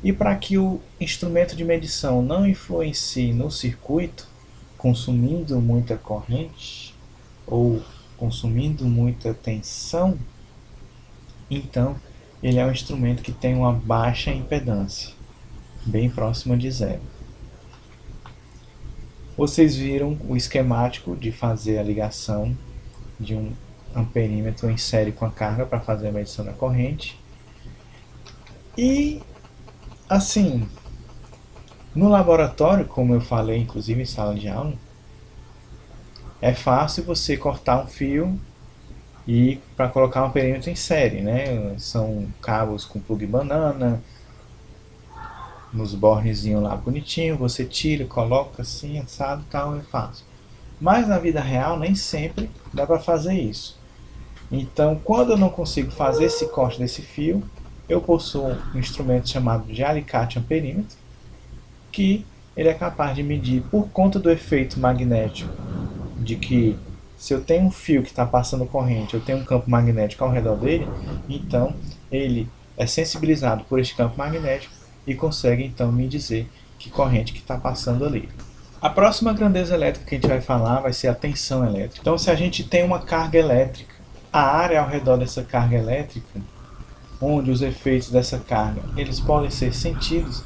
E 0.03 0.11
para 0.11 0.35
que 0.35 0.57
o 0.57 0.81
instrumento 0.99 1.55
de 1.55 1.63
medição 1.63 2.21
não 2.21 2.45
influencie 2.45 3.31
no 3.31 3.49
circuito, 3.49 4.27
consumindo 4.77 5.61
muita 5.61 5.95
corrente 5.95 6.93
ou 7.47 7.81
consumindo 8.17 8.85
muita 8.85 9.33
tensão, 9.33 10.17
então 11.49 11.95
ele 12.41 12.59
é 12.59 12.65
um 12.65 12.71
instrumento 12.71 13.23
que 13.23 13.31
tem 13.31 13.55
uma 13.55 13.71
baixa 13.71 14.29
impedância 14.29 15.13
bem 15.85 16.09
próxima 16.09 16.57
de 16.57 16.69
zero. 16.69 17.01
Vocês 19.37 19.75
viram 19.75 20.17
o 20.27 20.35
esquemático 20.35 21.15
de 21.15 21.31
fazer 21.31 21.77
a 21.77 21.83
ligação 21.83 22.55
de 23.19 23.35
um 23.35 23.53
amperímetro 23.95 24.69
em 24.69 24.77
série 24.77 25.11
com 25.11 25.25
a 25.25 25.31
carga 25.31 25.65
para 25.65 25.79
fazer 25.79 26.09
a 26.09 26.11
medição 26.11 26.43
da 26.43 26.53
corrente. 26.53 27.17
E 28.77 29.21
assim, 30.13 30.67
no 31.95 32.07
laboratório, 32.07 32.85
como 32.85 33.13
eu 33.13 33.21
falei, 33.21 33.59
inclusive 33.59 34.01
em 34.01 34.05
sala 34.05 34.35
de 34.35 34.47
aula, 34.47 34.73
é 36.41 36.53
fácil 36.53 37.03
você 37.03 37.37
cortar 37.37 37.83
um 37.83 37.87
fio 37.87 38.39
e 39.27 39.59
para 39.77 39.87
colocar 39.89 40.23
um 40.25 40.31
perímetro 40.31 40.69
em 40.69 40.75
série, 40.75 41.21
né? 41.21 41.75
São 41.77 42.27
cabos 42.41 42.83
com 42.83 42.99
plug 42.99 43.25
banana, 43.25 44.03
nos 45.71 45.95
bornezinhos 45.95 46.61
lá 46.61 46.75
bonitinho, 46.75 47.37
você 47.37 47.65
tira, 47.65 48.05
coloca 48.05 48.61
assim, 48.61 48.99
assado 48.99 49.43
tal, 49.49 49.77
é 49.77 49.81
fácil. 49.81 50.25
Mas 50.79 51.07
na 51.07 51.17
vida 51.17 51.41
real 51.41 51.79
nem 51.79 51.95
sempre 51.95 52.49
dá 52.73 52.85
para 52.85 52.99
fazer 52.99 53.33
isso. 53.33 53.79
Então, 54.51 54.99
quando 55.03 55.31
eu 55.31 55.37
não 55.37 55.49
consigo 55.49 55.89
fazer 55.91 56.25
esse 56.25 56.47
corte 56.49 56.77
desse 56.77 57.01
fio, 57.01 57.41
eu 57.87 58.01
possuo 58.01 58.55
um 58.73 58.79
instrumento 58.79 59.29
chamado 59.29 59.71
de 59.71 59.83
alicate 59.83 60.39
amperímetro, 60.39 60.97
que 61.91 62.25
ele 62.55 62.69
é 62.69 62.73
capaz 62.73 63.15
de 63.15 63.23
medir 63.23 63.61
por 63.63 63.87
conta 63.89 64.19
do 64.19 64.29
efeito 64.29 64.79
magnético, 64.79 65.51
de 66.17 66.35
que 66.35 66.77
se 67.17 67.33
eu 67.33 67.41
tenho 67.41 67.65
um 67.65 67.71
fio 67.71 68.03
que 68.03 68.09
está 68.09 68.25
passando 68.25 68.65
corrente, 68.65 69.13
eu 69.13 69.21
tenho 69.21 69.39
um 69.39 69.45
campo 69.45 69.69
magnético 69.69 70.23
ao 70.23 70.31
redor 70.31 70.55
dele, 70.57 70.87
então 71.29 71.75
ele 72.11 72.49
é 72.77 72.85
sensibilizado 72.85 73.63
por 73.65 73.79
este 73.79 73.95
campo 73.95 74.17
magnético 74.17 74.73
e 75.05 75.15
consegue 75.15 75.63
então 75.63 75.91
me 75.91 76.07
dizer 76.07 76.49
que 76.77 76.89
corrente 76.89 77.33
que 77.33 77.39
está 77.39 77.57
passando 77.57 78.05
ali. 78.05 78.29
A 78.81 78.89
próxima 78.89 79.31
grandeza 79.31 79.73
elétrica 79.73 80.05
que 80.05 80.15
a 80.15 80.17
gente 80.17 80.27
vai 80.27 80.41
falar 80.41 80.81
vai 80.81 80.91
ser 80.91 81.07
a 81.07 81.15
tensão 81.15 81.65
elétrica. 81.65 81.99
Então, 82.01 82.17
se 82.17 82.29
a 82.29 82.35
gente 82.35 82.65
tem 82.65 82.83
uma 82.83 82.99
carga 82.99 83.39
elétrica, 83.39 83.95
a 84.31 84.41
área 84.41 84.81
ao 84.81 84.89
redor 84.89 85.15
dessa 85.15 85.43
carga 85.43 85.77
elétrica, 85.77 86.41
onde 87.23 87.51
os 87.51 87.61
efeitos 87.61 88.09
dessa 88.09 88.37
carga 88.37 88.81
eles 88.97 89.19
podem 89.19 89.49
ser 89.49 89.73
sentidos, 89.73 90.43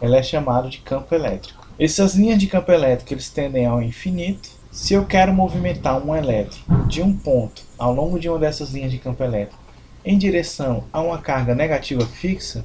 ela 0.00 0.16
é 0.16 0.22
chamada 0.22 0.68
de 0.68 0.78
campo 0.78 1.14
elétrico. 1.14 1.66
Essas 1.78 2.14
linhas 2.14 2.38
de 2.38 2.46
campo 2.46 2.72
elétrico 2.72 3.12
eles 3.12 3.30
tendem 3.30 3.66
ao 3.66 3.82
infinito. 3.82 4.48
Se 4.70 4.94
eu 4.94 5.06
quero 5.06 5.32
movimentar 5.32 6.04
um 6.04 6.14
elétron 6.14 6.86
de 6.86 7.02
um 7.02 7.16
ponto 7.16 7.62
ao 7.78 7.94
longo 7.94 8.18
de 8.18 8.28
uma 8.28 8.38
dessas 8.38 8.72
linhas 8.72 8.90
de 8.90 8.98
campo 8.98 9.22
elétrico 9.22 9.62
em 10.04 10.16
direção 10.16 10.84
a 10.92 11.00
uma 11.00 11.18
carga 11.18 11.54
negativa 11.54 12.04
fixa, 12.04 12.64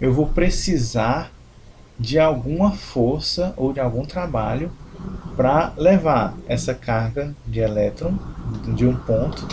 eu 0.00 0.12
vou 0.12 0.26
precisar 0.26 1.30
de 1.98 2.18
alguma 2.18 2.72
força 2.72 3.54
ou 3.56 3.72
de 3.72 3.80
algum 3.80 4.04
trabalho 4.04 4.72
para 5.36 5.72
levar 5.76 6.34
essa 6.48 6.74
carga 6.74 7.34
de 7.46 7.60
elétron 7.60 8.18
de 8.74 8.86
um 8.86 8.96
ponto 8.96 9.46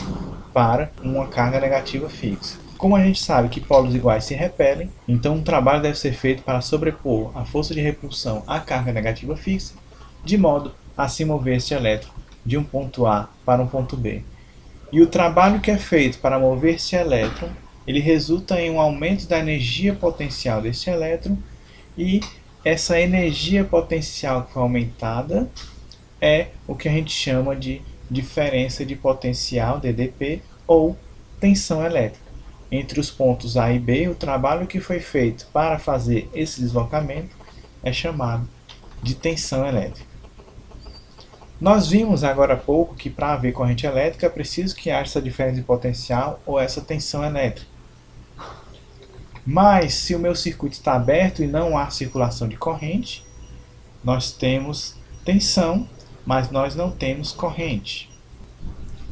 para 0.54 0.92
uma 1.04 1.28
carga 1.28 1.60
negativa 1.60 2.10
fixa. 2.10 2.58
Como 2.82 2.96
a 2.96 3.04
gente 3.04 3.22
sabe 3.22 3.48
que 3.48 3.62
polos 3.62 3.94
iguais 3.94 4.24
se 4.24 4.34
repelem, 4.34 4.90
então 5.08 5.36
um 5.36 5.44
trabalho 5.44 5.84
deve 5.84 6.00
ser 6.00 6.14
feito 6.14 6.42
para 6.42 6.62
sobrepor 6.62 7.32
a 7.38 7.46
força 7.46 7.76
de 7.76 7.80
repulsão 7.80 8.44
à 8.48 8.60
carga 8.60 8.92
negativa 8.92 9.38
fixa, 9.38 9.76
de 10.26 10.36
modo 10.36 10.74
a 10.98 11.08
se 11.08 11.24
mover 11.24 11.58
este 11.58 11.76
elétron 11.76 12.10
de 12.44 12.58
um 12.58 12.64
ponto 12.64 13.06
A 13.06 13.30
para 13.46 13.62
um 13.62 13.68
ponto 13.68 13.96
B. 13.96 14.24
E 14.92 15.00
o 15.00 15.06
trabalho 15.06 15.60
que 15.60 15.70
é 15.70 15.78
feito 15.78 16.18
para 16.18 16.40
mover 16.40 16.74
esse 16.74 16.96
elétron, 16.96 17.50
ele 17.86 18.00
resulta 18.00 18.60
em 18.60 18.72
um 18.72 18.82
aumento 18.82 19.28
da 19.28 19.38
energia 19.38 19.94
potencial 19.94 20.60
desse 20.60 20.90
elétron 20.90 21.38
e 21.96 22.20
essa 22.66 23.00
energia 23.00 23.64
potencial 23.64 24.46
que 24.46 24.54
foi 24.54 24.64
aumentada 24.64 25.48
é 26.20 26.48
o 26.68 26.74
que 26.74 26.90
a 26.90 26.92
gente 26.92 27.14
chama 27.14 27.56
de 27.56 27.80
diferença 28.10 28.84
de 28.84 28.96
potencial, 28.96 29.80
DDP, 29.80 30.42
ou 30.66 30.98
tensão 31.40 31.86
elétrica 31.86 32.31
entre 32.72 33.00
os 33.00 33.12
pontos 33.12 33.58
A 33.58 33.72
e 33.72 33.78
B, 33.78 34.08
o 34.08 34.16
trabalho 34.16 34.66
que 34.66 34.80
foi 34.80 35.00
feito 35.00 35.46
para 35.52 35.78
fazer 35.78 36.30
esse 36.34 36.62
deslocamento 36.62 37.36
é 37.84 37.92
chamado 37.92 38.48
de 39.04 39.14
tensão 39.16 39.68
elétrica. 39.68 40.10
Nós 41.60 41.90
vimos 41.90 42.24
agora 42.24 42.54
há 42.54 42.58
pouco 42.58 42.96
que 42.96 43.10
para 43.10 43.34
haver 43.34 43.52
corrente 43.52 43.86
elétrica 43.86 44.26
é 44.26 44.30
preciso 44.30 44.76
que 44.76 44.90
haja 44.90 45.02
essa 45.12 45.22
diferença 45.22 45.58
de 45.58 45.64
potencial 45.64 46.40
ou 46.46 46.60
essa 46.60 46.82
tensão 46.82 47.24
elétrica. 47.24 47.70
Mas 49.46 49.96
se 49.96 50.16
o 50.16 50.20
meu 50.20 50.36
circuito 50.36 50.76
está 50.76 50.94
aberto 50.94 51.44
e 51.44 51.48
não 51.48 51.78
há 51.78 51.90
circulação 51.90 52.48
de 52.48 52.56
corrente, 52.58 53.26
nós 54.04 54.32
temos 54.32 54.96
tensão, 55.26 55.88
mas 56.26 56.50
nós 56.50 56.76
não 56.76 56.90
temos 56.90 57.32
corrente. 57.32 58.11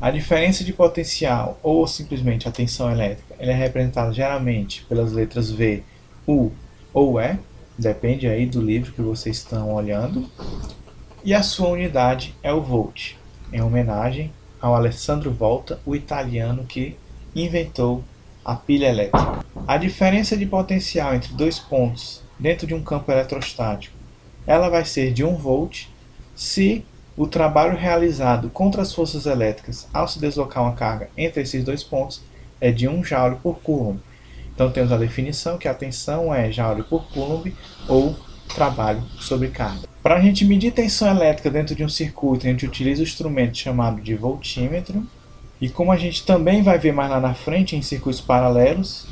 A 0.01 0.11
diferença 0.11 0.63
de 0.63 0.71
potencial 0.71 1.59
ou 1.61 1.85
simplesmente 1.85 2.47
a 2.47 2.51
tensão 2.51 2.89
elétrica 2.89 3.35
é 3.37 3.51
representada 3.51 4.13
geralmente 4.13 4.85
pelas 4.85 5.11
letras 5.11 5.51
V, 5.51 5.83
U 6.25 6.51
ou 6.93 7.19
E, 7.19 7.37
depende 7.77 8.25
aí 8.25 8.45
do 8.45 8.61
livro 8.61 8.93
que 8.93 9.01
vocês 9.01 9.37
estão 9.37 9.73
olhando. 9.73 10.25
E 11.21 11.33
a 11.33 11.43
sua 11.43 11.67
unidade 11.67 12.33
é 12.41 12.53
o 12.53 12.61
volt, 12.61 13.15
em 13.51 13.61
homenagem 13.61 14.31
ao 14.61 14.73
Alessandro 14.73 15.31
Volta, 15.33 15.81
o 15.85 15.93
italiano 15.93 16.63
que 16.63 16.95
inventou 17.35 18.01
a 18.43 18.55
pilha 18.55 18.87
elétrica. 18.87 19.43
A 19.67 19.75
diferença 19.77 20.37
de 20.37 20.45
potencial 20.45 21.13
entre 21.13 21.33
dois 21.33 21.59
pontos 21.59 22.23
dentro 22.39 22.65
de 22.65 22.73
um 22.73 22.81
campo 22.81 23.11
eletrostático, 23.11 23.97
ela 24.47 24.69
vai 24.69 24.85
ser 24.85 25.11
de 25.11 25.25
1 25.25 25.35
volt 25.35 25.87
se 26.33 26.85
o 27.19 27.27
trabalho 27.27 27.75
realizado 27.75 28.49
contra 28.49 28.81
as 28.81 28.93
forças 28.93 29.25
elétricas 29.25 29.89
ao 29.93 30.07
se 30.07 30.17
deslocar 30.21 30.63
uma 30.63 30.71
carga 30.71 31.09
entre 31.17 31.41
esses 31.41 31.65
dois 31.65 31.83
pontos 31.83 32.21
é 32.61 32.71
de 32.71 32.87
1 32.87 33.03
joule 33.03 33.35
por 33.43 33.59
coulomb. 33.59 33.99
Então 34.55 34.71
temos 34.71 34.89
a 34.89 34.97
definição 34.97 35.57
que 35.57 35.67
a 35.67 35.73
tensão 35.73 36.33
é 36.33 36.49
joule 36.49 36.81
por 36.81 37.09
coulomb 37.09 37.53
ou 37.89 38.15
trabalho 38.55 39.03
sobre 39.19 39.49
carga. 39.49 39.85
Para 40.01 40.15
a 40.15 40.21
gente 40.21 40.45
medir 40.45 40.71
tensão 40.71 41.09
elétrica 41.09 41.49
dentro 41.49 41.75
de 41.75 41.83
um 41.83 41.89
circuito, 41.89 42.47
a 42.47 42.49
gente 42.51 42.65
utiliza 42.65 43.01
o 43.01 43.03
instrumento 43.03 43.57
chamado 43.57 43.99
de 43.99 44.15
voltímetro. 44.15 45.05
E 45.59 45.67
como 45.67 45.91
a 45.91 45.97
gente 45.97 46.25
também 46.25 46.63
vai 46.63 46.79
ver 46.79 46.93
mais 46.93 47.11
lá 47.11 47.19
na 47.19 47.33
frente 47.33 47.75
em 47.75 47.81
circuitos 47.81 48.21
paralelos, 48.21 49.07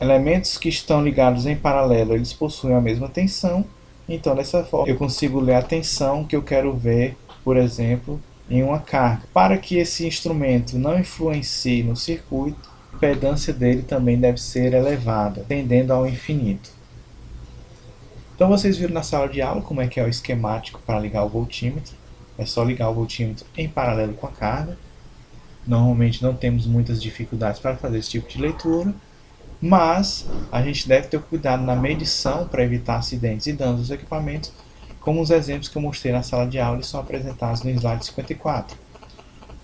elementos 0.00 0.56
que 0.56 0.68
estão 0.68 1.02
ligados 1.02 1.44
em 1.44 1.56
paralelo, 1.56 2.14
eles 2.14 2.32
possuem 2.32 2.76
a 2.76 2.80
mesma 2.80 3.08
tensão. 3.08 3.64
Então, 4.08 4.36
dessa 4.36 4.62
forma, 4.62 4.88
eu 4.88 4.96
consigo 4.96 5.40
ler 5.40 5.54
a 5.54 5.62
tensão 5.62 6.24
que 6.24 6.36
eu 6.36 6.42
quero 6.42 6.72
ver 6.72 7.16
por 7.48 7.56
exemplo, 7.56 8.20
em 8.50 8.62
uma 8.62 8.78
carga. 8.78 9.22
Para 9.32 9.56
que 9.56 9.78
esse 9.78 10.06
instrumento 10.06 10.78
não 10.78 10.98
influencie 10.98 11.82
no 11.82 11.96
circuito, 11.96 12.68
a 12.92 12.96
impedância 12.96 13.54
dele 13.54 13.80
também 13.80 14.20
deve 14.20 14.38
ser 14.38 14.74
elevada, 14.74 15.46
tendendo 15.48 15.90
ao 15.90 16.06
infinito. 16.06 16.68
Então 18.34 18.50
vocês 18.50 18.76
viram 18.76 18.92
na 18.92 19.02
sala 19.02 19.30
de 19.30 19.40
aula 19.40 19.62
como 19.62 19.80
é 19.80 19.88
que 19.88 19.98
é 19.98 20.04
o 20.04 20.08
esquemático 20.10 20.82
para 20.84 21.00
ligar 21.00 21.24
o 21.24 21.28
voltímetro. 21.30 21.94
É 22.36 22.44
só 22.44 22.62
ligar 22.62 22.90
o 22.90 22.94
voltímetro 22.94 23.46
em 23.56 23.66
paralelo 23.66 24.12
com 24.12 24.26
a 24.26 24.30
carga. 24.30 24.76
Normalmente 25.66 26.22
não 26.22 26.34
temos 26.34 26.66
muitas 26.66 27.00
dificuldades 27.02 27.62
para 27.62 27.78
fazer 27.78 27.96
esse 27.96 28.10
tipo 28.10 28.28
de 28.28 28.38
leitura, 28.38 28.94
mas 29.58 30.26
a 30.52 30.60
gente 30.60 30.86
deve 30.86 31.06
ter 31.06 31.18
cuidado 31.22 31.62
na 31.62 31.74
medição 31.74 32.46
para 32.46 32.62
evitar 32.62 32.96
acidentes 32.96 33.46
e 33.46 33.54
danos 33.54 33.80
dos 33.80 33.90
equipamentos 33.90 34.52
como 35.08 35.22
os 35.22 35.30
exemplos 35.30 35.70
que 35.70 35.78
eu 35.78 35.80
mostrei 35.80 36.12
na 36.12 36.22
sala 36.22 36.46
de 36.46 36.58
aula 36.58 36.82
são 36.82 37.00
apresentados 37.00 37.62
no 37.62 37.70
slide 37.70 38.04
54, 38.04 38.76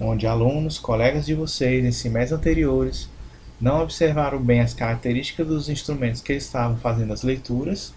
onde 0.01 0.27
alunos, 0.27 0.79
colegas 0.79 1.27
de 1.27 1.35
vocês 1.35 1.85
em 1.85 1.93
semestres 1.93 2.33
anteriores 2.33 3.11
não 3.61 3.83
observaram 3.83 4.43
bem 4.43 4.63
as 4.63 4.73
características 4.73 5.47
dos 5.47 5.69
instrumentos 5.69 6.23
que 6.23 6.33
eles 6.33 6.45
estavam 6.45 6.79
fazendo 6.79 7.13
as 7.13 7.23
leituras 7.23 7.93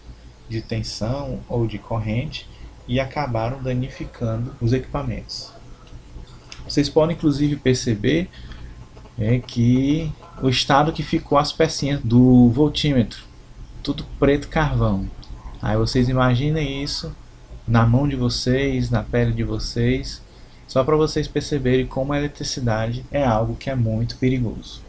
de 0.50 0.62
tensão 0.62 1.40
ou 1.48 1.66
de 1.66 1.78
corrente 1.78 2.50
e 2.86 3.00
acabaram 3.00 3.64
danificando 3.64 4.54
os 4.60 4.74
equipamentos. 4.74 5.50
Vocês 6.68 6.90
podem 6.90 7.16
inclusive 7.16 7.56
perceber 7.56 8.30
é, 9.18 9.40
que 9.40 10.12
o 10.44 10.50
estado 10.50 10.92
que 10.92 11.02
ficou 11.02 11.38
as 11.38 11.54
pecinhas 11.54 12.02
do 12.04 12.50
voltímetro, 12.50 13.24
tudo 13.82 14.04
preto 14.20 14.50
carvão. 14.50 15.10
Aí 15.62 15.78
vocês 15.78 16.10
imaginem 16.10 16.84
isso 16.84 17.16
na 17.67 17.86
mão 17.86 18.08
de 18.08 18.15
vocês, 18.15 18.89
na 18.89 19.03
pele 19.03 19.34
de 19.34 19.43
vocês, 19.43 20.21
só 20.67 20.84
para 20.84 20.95
vocês 20.95 21.27
perceberem 21.27 21.86
como 21.86 22.13
a 22.13 22.17
eletricidade 22.17 23.06
é 23.12 23.23
algo 23.23 23.56
que 23.56 23.69
é 23.69 23.75
muito 23.75 24.17
perigoso. 24.17 24.82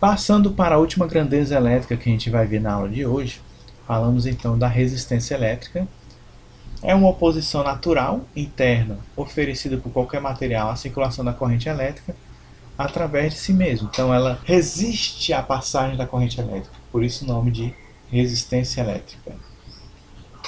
Passando 0.00 0.50
para 0.52 0.74
a 0.74 0.78
última 0.78 1.06
grandeza 1.06 1.54
elétrica 1.54 1.96
que 1.96 2.08
a 2.08 2.12
gente 2.12 2.30
vai 2.30 2.46
ver 2.46 2.60
na 2.60 2.72
aula 2.72 2.88
de 2.88 3.06
hoje, 3.06 3.40
falamos 3.86 4.26
então 4.26 4.58
da 4.58 4.66
resistência 4.66 5.34
elétrica. 5.34 5.86
É 6.82 6.94
uma 6.94 7.08
oposição 7.08 7.62
natural 7.62 8.22
interna 8.34 8.98
oferecida 9.16 9.76
por 9.76 9.92
qualquer 9.92 10.20
material 10.20 10.70
à 10.70 10.76
circulação 10.76 11.24
da 11.24 11.32
corrente 11.32 11.68
elétrica 11.68 12.16
através 12.76 13.34
de 13.34 13.38
si 13.38 13.52
mesmo. 13.52 13.88
Então 13.92 14.12
ela 14.12 14.40
resiste 14.44 15.32
à 15.32 15.42
passagem 15.42 15.96
da 15.96 16.06
corrente 16.06 16.40
elétrica, 16.40 16.74
por 16.90 17.04
isso 17.04 17.24
o 17.24 17.28
nome 17.28 17.50
de 17.50 17.72
resistência 18.10 18.80
elétrica. 18.80 19.32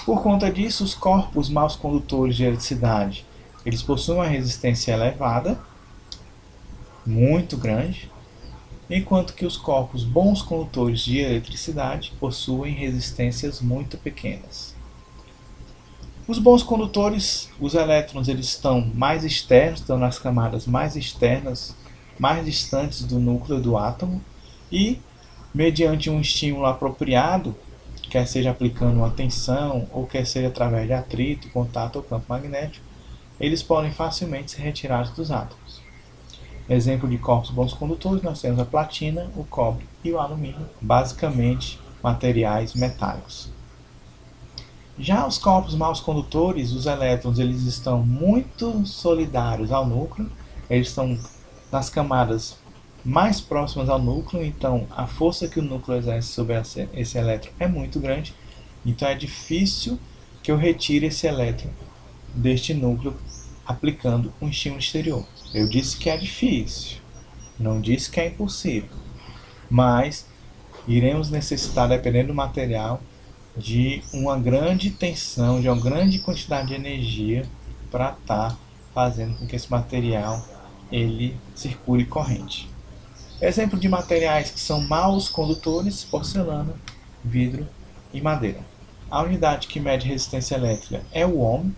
Por 0.05 0.23
conta 0.23 0.53
disso, 0.53 0.85
os 0.85 0.95
corpos 0.95 1.49
maus 1.49 1.77
condutores 1.77 2.37
de 2.37 2.45
eletricidade, 2.45 3.25
eles 3.65 3.83
possuem 3.83 4.19
uma 4.19 4.27
resistência 4.27 4.93
elevada, 4.93 5.59
muito 7.07 7.57
grande, 7.57 8.11
enquanto 8.91 9.33
que 9.33 9.47
os 9.47 9.57
corpos 9.57 10.05
bons 10.05 10.43
condutores 10.43 11.01
de 11.01 11.21
eletricidade 11.21 12.13
possuem 12.21 12.75
resistências 12.75 13.63
muito 13.63 13.97
pequenas. 13.97 14.75
Os 16.29 16.39
bons 16.39 16.63
condutores, 16.63 17.51
os 17.59 17.75
elétrons, 17.75 18.29
eles 18.29 18.47
estão 18.47 18.81
mais 18.95 19.25
externos, 19.25 19.81
estão 19.81 19.99
nas 19.99 20.19
camadas 20.19 20.67
mais 20.67 20.97
externas, 20.97 21.75
mais 22.19 22.45
distantes 22.45 23.03
do 23.05 23.19
núcleo 23.19 23.61
do 23.61 23.77
átomo 23.77 24.23
e, 24.71 24.99
mediante 25.55 26.11
um 26.11 26.21
estímulo 26.21 26.67
apropriado, 26.67 27.55
quer 28.15 28.29
seja 28.29 28.53
aplicando 28.53 28.99
uma 28.99 29.11
tensão 29.11 29.89
ou 29.91 30.07
quer 30.07 30.25
seja 30.25 30.47
através 30.47 30.87
de 30.87 30.93
atrito, 30.93 31.51
contato 31.51 31.97
ou 31.97 32.03
campo 32.05 32.27
magnético, 32.29 32.87
eles 33.41 33.61
podem 33.61 33.91
facilmente 33.91 34.53
ser 34.53 34.63
retirados 34.63 35.11
dos 35.11 35.33
átomos. 35.33 35.83
Exemplo 36.69 37.09
de 37.09 37.19
corpos 37.19 37.51
bons 37.51 37.75
condutores, 37.75 38.23
nós 38.23 38.41
temos 38.41 38.61
a 38.61 38.65
platina, 38.65 39.29
o 39.35 39.43
cobre 39.43 39.85
e 40.05 40.13
o 40.13 40.21
alumínio, 40.21 40.65
basicamente 40.81 41.81
materiais 42.01 42.73
metálicos. 42.75 43.51
Já 44.97 45.27
os 45.27 45.37
corpos 45.37 45.75
maus 45.75 45.99
condutores, 45.99 46.71
os 46.71 46.87
elétrons, 46.87 47.41
eles 47.41 47.63
estão 47.63 48.07
muito 48.07 48.87
solidários 48.87 49.73
ao 49.73 49.85
núcleo, 49.85 50.31
eles 50.71 50.87
estão 50.87 51.19
nas 51.73 51.91
camadas 51.91 52.59
mais 53.05 53.41
próximas 53.41 53.89
ao 53.89 53.99
núcleo, 53.99 54.43
então 54.43 54.87
a 54.91 55.07
força 55.07 55.47
que 55.47 55.61
o 55.61 55.63
núcleo 55.63 55.99
exerce 55.99 56.29
sobre 56.29 56.57
esse 56.95 57.19
elétron 57.19 57.53
é 57.61 57.69
muito 57.69 58.01
grande, 58.01 58.35
então 58.85 59.07
é 59.07 59.15
difícil 59.15 59.99
que 60.43 60.51
eu 60.51 60.57
retire 60.57 61.07
esse 61.07 61.27
elétron 61.27 61.71
deste 62.35 62.73
núcleo 62.73 63.15
aplicando 63.67 64.33
um 64.41 64.49
estímulo 64.49 64.81
exterior. 64.81 65.27
Eu 65.53 65.69
disse 65.69 65.97
que 65.97 66.09
é 66.09 66.17
difícil, 66.17 66.99
não 67.59 67.81
disse 67.81 68.11
que 68.11 68.21
é 68.21 68.29
impossível, 68.29 68.97
mas 69.71 70.27
iremos 70.89 71.31
necessitar, 71.31 71.89
dependendo 71.89 72.29
do 72.29 72.35
material, 72.35 73.03
de 73.57 74.03
uma 74.13 74.39
grande 74.39 74.91
tensão, 74.91 75.61
de 75.61 75.69
uma 75.69 75.81
grande 75.81 76.19
quantidade 76.19 76.69
de 76.69 76.75
energia 76.75 77.47
para 77.91 78.11
estar 78.13 78.51
tá 78.51 78.59
fazendo 78.93 79.37
com 79.39 79.47
que 79.47 79.55
esse 79.55 79.71
material 79.71 80.45
ele 80.91 81.37
circule 81.55 82.05
corrente. 82.05 82.74
Exemplo 83.47 83.79
de 83.79 83.91
materiais 83.91 84.51
que 84.51 84.59
são 84.59 84.81
maus 84.81 85.29
condutores: 85.29 86.03
porcelana, 86.03 86.73
vidro 87.23 87.69
e 88.11 88.19
madeira. 88.19 88.61
A 89.11 89.21
unidade 89.21 89.67
que 89.67 89.79
mede 89.79 90.09
resistência 90.09 90.55
elétrica 90.55 91.03
é 91.13 91.27
o 91.27 91.41
ohm, 91.41 91.71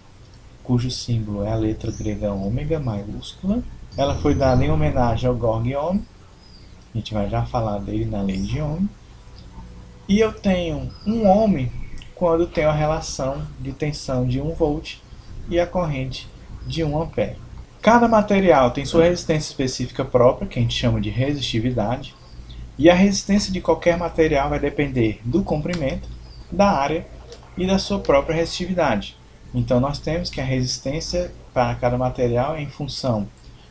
cujo 0.63 0.89
símbolo 0.93 1.43
é 1.43 1.51
a 1.51 1.57
letra 1.57 1.91
grega 1.91 2.33
ômega 2.33 2.79
maiúscula. 2.79 3.65
Ela 3.97 4.15
foi 4.15 4.33
dada 4.33 4.65
em 4.65 4.71
homenagem 4.71 5.29
ao 5.29 5.37
Georg 5.37 5.75
Ohm. 5.75 6.01
A 6.95 6.99
gente 6.99 7.13
vai 7.13 7.29
já 7.29 7.45
falar 7.45 7.81
dele 7.81 8.05
na 8.05 8.23
lei 8.23 8.41
de 8.41 8.61
Ohm. 8.61 8.87
E 10.09 10.21
eu 10.21 10.33
tenho 10.33 10.89
um 11.05 11.27
ohm 11.27 11.69
quando 12.15 12.47
tenho 12.47 12.69
a 12.69 12.75
relação 12.75 13.45
de 13.59 13.73
tensão 13.73 14.25
de 14.25 14.41
1 14.41 14.55
volt 14.55 14.99
e 15.49 15.59
a 15.59 15.67
corrente 15.67 16.29
de 16.65 16.85
1 16.85 17.03
ampere. 17.03 17.46
Cada 17.87 18.09
material 18.09 18.73
tem 18.73 18.85
sua 18.85 19.05
resistência 19.05 19.49
específica 19.49 20.05
própria, 20.05 20.49
que 20.49 20.59
a 20.59 20.63
gente 20.63 20.75
chama 20.75 21.01
de 21.01 21.09
resistividade, 21.09 22.17
e 22.77 22.91
a 22.91 22.95
resistência 22.95 23.53
de 23.53 23.61
qualquer 23.61 23.97
material 23.97 24.51
vai 24.51 24.59
depender 24.59 25.21
do 25.25 25.45
comprimento, 25.45 26.09
da 26.51 26.69
área 26.69 27.07
e 27.57 27.65
da 27.65 27.79
sua 27.79 28.01
própria 28.01 28.35
resistividade. 28.35 29.17
Então 29.55 29.79
nós 29.79 30.01
temos 30.01 30.29
que 30.29 30.41
a 30.41 30.45
resistência 30.45 31.33
para 31.55 31.77
cada 31.77 31.97
material 31.97 32.57
é 32.57 32.63
em 32.63 32.69
função 32.69 33.29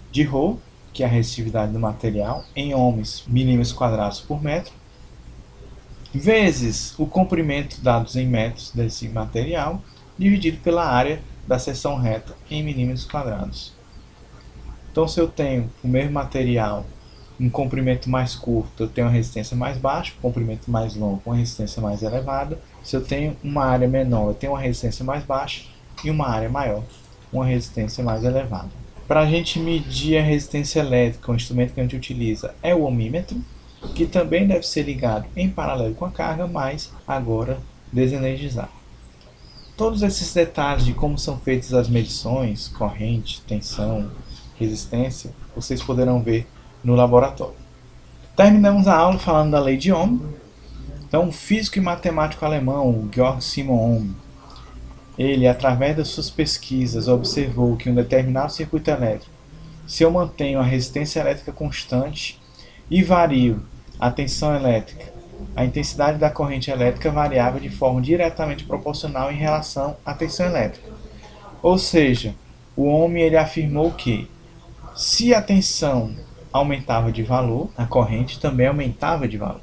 de 0.10 0.24
ρ, 0.24 0.56
que 0.94 1.04
é 1.04 1.06
a 1.06 1.10
resistividade 1.10 1.74
do 1.74 1.80
material, 1.82 2.46
em 2.56 2.74
ohms 2.74 3.26
milímetros 3.28 3.74
quadrados 3.74 4.22
por 4.22 4.42
metro, 4.42 4.72
vezes 6.14 6.98
o 6.98 7.06
comprimento 7.06 7.82
dados 7.82 8.16
em 8.16 8.26
metros 8.26 8.72
desse 8.72 9.10
material, 9.10 9.82
dividido 10.18 10.60
pela 10.60 10.86
área 10.86 11.22
da 11.46 11.60
seção 11.60 11.98
reta 11.98 12.34
em 12.50 12.64
milímetros 12.64 13.04
quadrados. 13.04 13.76
Então 14.96 15.10
se 15.10 15.20
eu 15.20 15.28
tenho 15.28 15.70
o 15.84 15.90
mesmo 15.90 16.14
material 16.14 16.86
um 17.38 17.50
comprimento 17.50 18.10
mais 18.10 18.34
curto, 18.34 18.84
eu 18.84 18.88
tenho 18.88 19.08
uma 19.08 19.14
resistência 19.14 19.58
mais 19.58 19.78
baixa, 19.78 20.14
um 20.18 20.22
comprimento 20.22 20.72
mais 20.72 20.96
longo, 20.96 21.22
uma 21.26 21.36
resistência 21.36 21.82
mais 21.82 22.02
elevada. 22.02 22.58
Se 22.82 22.96
eu 22.96 23.04
tenho 23.04 23.36
uma 23.44 23.66
área 23.66 23.90
menor, 23.90 24.30
eu 24.30 24.34
tenho 24.34 24.54
uma 24.54 24.62
resistência 24.62 25.04
mais 25.04 25.26
baixa 25.26 25.66
e 26.02 26.10
uma 26.10 26.30
área 26.30 26.48
maior, 26.48 26.82
uma 27.30 27.46
resistência 27.46 28.02
mais 28.02 28.24
elevada. 28.24 28.70
Para 29.06 29.20
a 29.20 29.26
gente 29.26 29.60
medir 29.60 30.18
a 30.18 30.24
resistência 30.24 30.80
elétrica, 30.80 31.30
o 31.30 31.36
instrumento 31.36 31.74
que 31.74 31.82
a 31.82 31.84
gente 31.84 31.98
utiliza 31.98 32.56
é 32.64 32.74
o 32.74 32.84
ohmímetro, 32.84 33.38
que 33.94 34.06
também 34.06 34.48
deve 34.48 34.66
ser 34.66 34.84
ligado 34.84 35.26
em 35.36 35.50
paralelo 35.50 35.94
com 35.94 36.06
a 36.06 36.10
carga, 36.12 36.48
mas 36.48 36.94
agora 37.06 37.58
desenergizado. 37.92 38.72
Todos 39.76 40.04
esses 40.04 40.34
detalhes 40.34 40.86
de 40.86 40.94
como 40.94 41.20
são 41.20 41.38
feitas 41.38 41.74
as 41.74 41.90
medições, 41.90 42.70
corrente, 42.70 43.42
tensão, 43.42 44.10
resistência, 44.58 45.32
vocês 45.56 45.82
poderão 45.82 46.22
ver 46.22 46.48
no 46.84 46.96
laboratório. 46.96 47.56
Terminamos 48.36 48.88
a 48.88 48.96
aula 48.96 49.18
falando 49.18 49.52
da 49.52 49.60
lei 49.60 49.78
de 49.78 49.92
Ohm. 49.92 50.20
Então, 51.08 51.30
o 51.30 51.32
físico 51.32 51.78
e 51.78 51.82
matemático 51.82 52.44
alemão 52.44 53.08
Georg 53.14 53.42
Simon 53.42 53.98
Ohm, 53.98 54.14
ele, 55.18 55.48
através 55.48 55.96
das 55.96 56.10
suas 56.10 56.30
pesquisas, 56.30 57.08
observou 57.08 57.78
que 57.78 57.90
um 57.90 57.96
determinado 57.96 58.52
circuito 58.52 58.90
elétrico, 58.92 59.34
se 59.88 60.04
eu 60.04 60.12
mantenho 60.12 60.60
a 60.60 60.64
resistência 60.64 61.22
elétrica 61.22 61.54
constante 61.54 62.42
e 62.92 63.02
vario 63.02 63.64
a 63.98 64.12
tensão 64.12 64.54
elétrica, 64.54 65.14
a 65.56 65.64
intensidade 65.64 66.18
da 66.18 66.30
corrente 66.30 66.70
elétrica 66.70 67.10
variava 67.12 67.60
de 67.60 67.70
forma 67.70 68.02
diretamente 68.02 68.66
proporcional 68.66 69.32
em 69.32 69.38
relação 69.38 69.96
à 70.06 70.14
tensão 70.14 70.46
elétrica. 70.46 70.90
Ou 71.62 71.78
seja, 71.78 72.36
o 72.76 72.88
Ohm 72.90 73.18
ele 73.18 73.38
afirmou 73.38 73.92
que 73.92 74.30
se 74.96 75.34
a 75.34 75.42
tensão 75.42 76.16
aumentava 76.54 77.12
de 77.12 77.22
valor, 77.22 77.70
a 77.78 77.86
corrente 77.86 78.40
também 78.40 78.68
aumentava 78.68 79.28
de 79.28 79.38
valor. 79.38 79.62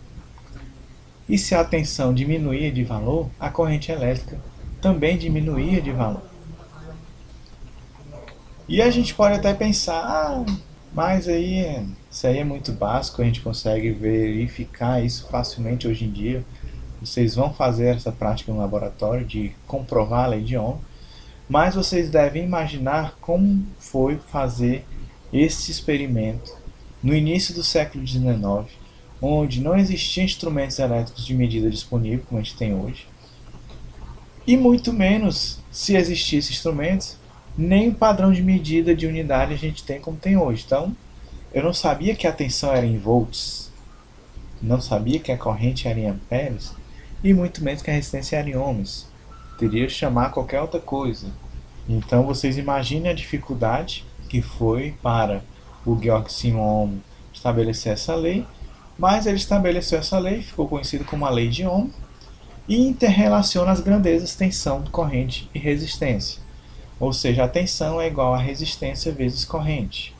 E 1.27 1.39
se 1.39 1.55
a 1.55 1.65
tensão 1.65 2.13
diminuía 2.13 2.71
de 2.71 2.85
valor, 2.85 3.31
a 3.41 3.49
corrente 3.49 3.91
elétrica 3.91 4.39
também 4.81 5.17
diminuía 5.17 5.81
de 5.81 5.91
valor. 5.91 6.23
E 8.69 8.83
a 8.83 8.91
gente 8.91 9.15
pode 9.15 9.37
até 9.37 9.55
pensar, 9.55 10.03
ah, 10.05 10.45
mas 10.93 11.27
aí 11.27 11.87
isso 12.11 12.27
aí 12.27 12.39
é 12.39 12.45
muito 12.45 12.73
básico, 12.73 13.23
a 13.23 13.25
gente 13.25 13.41
consegue 13.41 13.91
verificar 13.91 15.03
isso 15.03 15.27
facilmente 15.29 15.89
hoje 15.89 16.05
em 16.05 16.11
dia. 16.11 16.45
Vocês 17.01 17.35
vão 17.35 17.55
fazer 17.55 17.97
essa 17.97 18.13
prática 18.13 18.53
no 18.53 18.59
laboratório 18.59 19.25
de 19.25 19.53
comprovar 19.67 20.25
a 20.25 20.29
lei 20.29 20.43
de 20.43 20.59
Ohm, 20.59 20.79
mas 21.49 21.75
vocês 21.75 22.11
devem 22.11 22.45
imaginar 22.45 23.17
como 23.21 23.65
foi 23.79 24.19
fazer 24.29 24.85
esse 25.33 25.71
experimento 25.71 26.53
no 27.03 27.15
início 27.15 27.55
do 27.55 27.65
século 27.65 28.07
XIX, 28.07 28.33
onde 29.21 29.61
não 29.61 29.77
existiam 29.77 30.25
instrumentos 30.25 30.79
elétricos 30.79 31.25
de 31.25 31.35
medida 31.35 31.71
disponíveis 31.71 32.27
como 32.29 32.41
a 32.41 32.45
gente 32.45 32.57
tem 32.57 32.75
hoje, 32.75 33.07
e 34.45 34.57
muito 34.57 34.93
menos, 34.93 35.61
se 35.71 35.95
existissem 35.95 36.53
instrumentos, 36.53 37.17
nem 37.57 37.91
o 37.91 37.95
padrão 37.95 38.33
de 38.33 38.43
medida 38.43 38.95
de 38.95 39.07
unidade 39.07 39.55
a 39.55 39.57
gente 39.57 39.85
tem 39.85 40.01
como 40.01 40.17
tem 40.17 40.37
hoje. 40.37 40.65
Então, 40.67 40.97
eu 41.55 41.63
não 41.63 41.73
sabia 41.73 42.17
que 42.17 42.27
a 42.27 42.33
tensão 42.33 42.73
era 42.73 42.85
em 42.85 42.99
volts, 42.99 43.71
não 44.61 44.81
sabia 44.81 45.21
que 45.21 45.31
a 45.31 45.39
corrente 45.39 45.87
era 45.87 45.99
em 45.99 46.09
amperes, 46.09 46.75
e 47.23 47.33
muito 47.33 47.63
menos 47.63 47.83
que 47.83 47.91
a 47.91 47.95
resistência 47.95 48.37
era 48.37 48.51
em 48.51 48.57
ohms. 48.57 49.07
Teria 49.59 49.87
que 49.87 49.93
chamar 49.93 50.31
qualquer 50.31 50.61
outra 50.61 50.81
coisa. 50.81 51.29
Então, 51.89 52.25
vocês 52.25 52.59
imaginem 52.59 53.13
a 53.13 53.15
dificuldade 53.15 54.05
que 54.33 54.41
foi 54.41 54.95
para 55.03 55.45
o 55.85 56.01
Georg 56.01 56.33
Simon 56.33 56.95
estabelecer 57.35 57.93
essa 57.93 58.15
lei, 58.15 58.47
mas 58.99 59.27
ele 59.27 59.37
estabeleceu 59.37 59.99
essa 59.99 60.19
lei, 60.19 60.41
ficou 60.41 60.67
conhecido 60.67 61.05
como 61.05 61.27
a 61.27 61.31
lei 61.31 61.51
de 61.51 61.67
Ohm, 61.67 61.91
e 62.67 62.79
interrelaciona 62.79 63.71
as 63.71 63.81
grandezas 63.81 64.35
tensão, 64.35 64.85
corrente 64.91 65.51
e 65.55 65.59
resistência. 65.59 66.41
Ou 66.99 67.13
seja, 67.13 67.45
a 67.45 67.49
tensão 67.49 68.01
é 68.01 68.07
igual 68.07 68.33
a 68.33 68.39
resistência 68.39 69.13
vezes 69.13 69.45
corrente. 69.45 70.17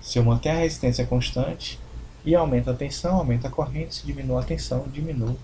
Se 0.00 0.18
eu 0.18 0.24
manter 0.24 0.48
a 0.48 0.56
resistência 0.56 1.06
constante 1.06 1.78
e 2.24 2.34
aumenta 2.34 2.72
a 2.72 2.74
tensão, 2.74 3.14
aumenta 3.14 3.46
a 3.46 3.50
corrente, 3.50 3.94
se 3.94 4.06
diminui 4.06 4.40
a 4.40 4.44
tensão, 4.44 4.86
diminui 4.92 5.36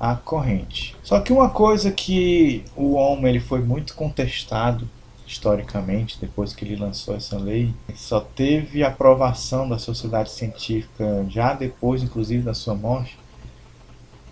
a 0.00 0.16
corrente. 0.16 0.96
Só 1.04 1.20
que 1.20 1.32
uma 1.32 1.50
coisa 1.50 1.92
que 1.92 2.64
o 2.74 2.96
Ohm 2.96 3.28
ele 3.28 3.38
foi 3.38 3.60
muito 3.60 3.94
contestado 3.94 4.90
historicamente, 5.26 6.18
depois 6.20 6.54
que 6.54 6.64
ele 6.64 6.76
lançou 6.76 7.14
essa 7.16 7.36
lei, 7.36 7.74
só 7.94 8.20
teve 8.20 8.84
aprovação 8.84 9.68
da 9.68 9.78
sociedade 9.78 10.30
científica 10.30 11.26
já 11.28 11.52
depois, 11.52 12.02
inclusive, 12.02 12.42
da 12.42 12.54
sua 12.54 12.74
morte, 12.74 13.18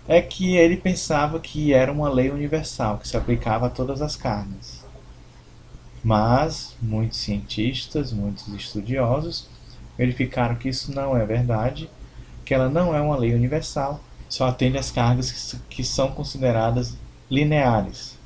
é 0.07 0.21
que 0.21 0.55
ele 0.55 0.77
pensava 0.77 1.39
que 1.39 1.73
era 1.73 1.91
uma 1.91 2.09
lei 2.09 2.29
universal, 2.29 2.99
que 2.99 3.07
se 3.07 3.17
aplicava 3.17 3.67
a 3.67 3.69
todas 3.69 4.01
as 4.01 4.15
carnes. 4.15 4.85
Mas 6.03 6.75
muitos 6.81 7.17
cientistas, 7.17 8.13
muitos 8.13 8.47
estudiosos 8.49 9.49
verificaram 9.97 10.55
que 10.55 10.69
isso 10.69 10.93
não 10.93 11.17
é 11.17 11.25
verdade, 11.25 11.89
que 12.45 12.53
ela 12.53 12.69
não 12.69 12.95
é 12.95 13.01
uma 13.01 13.17
lei 13.17 13.33
universal, 13.33 13.99
só 14.29 14.47
atende 14.47 14.77
às 14.77 14.91
cargas 14.91 15.55
que 15.69 15.83
são 15.83 16.11
consideradas 16.11 16.95
lineares, 17.29 18.17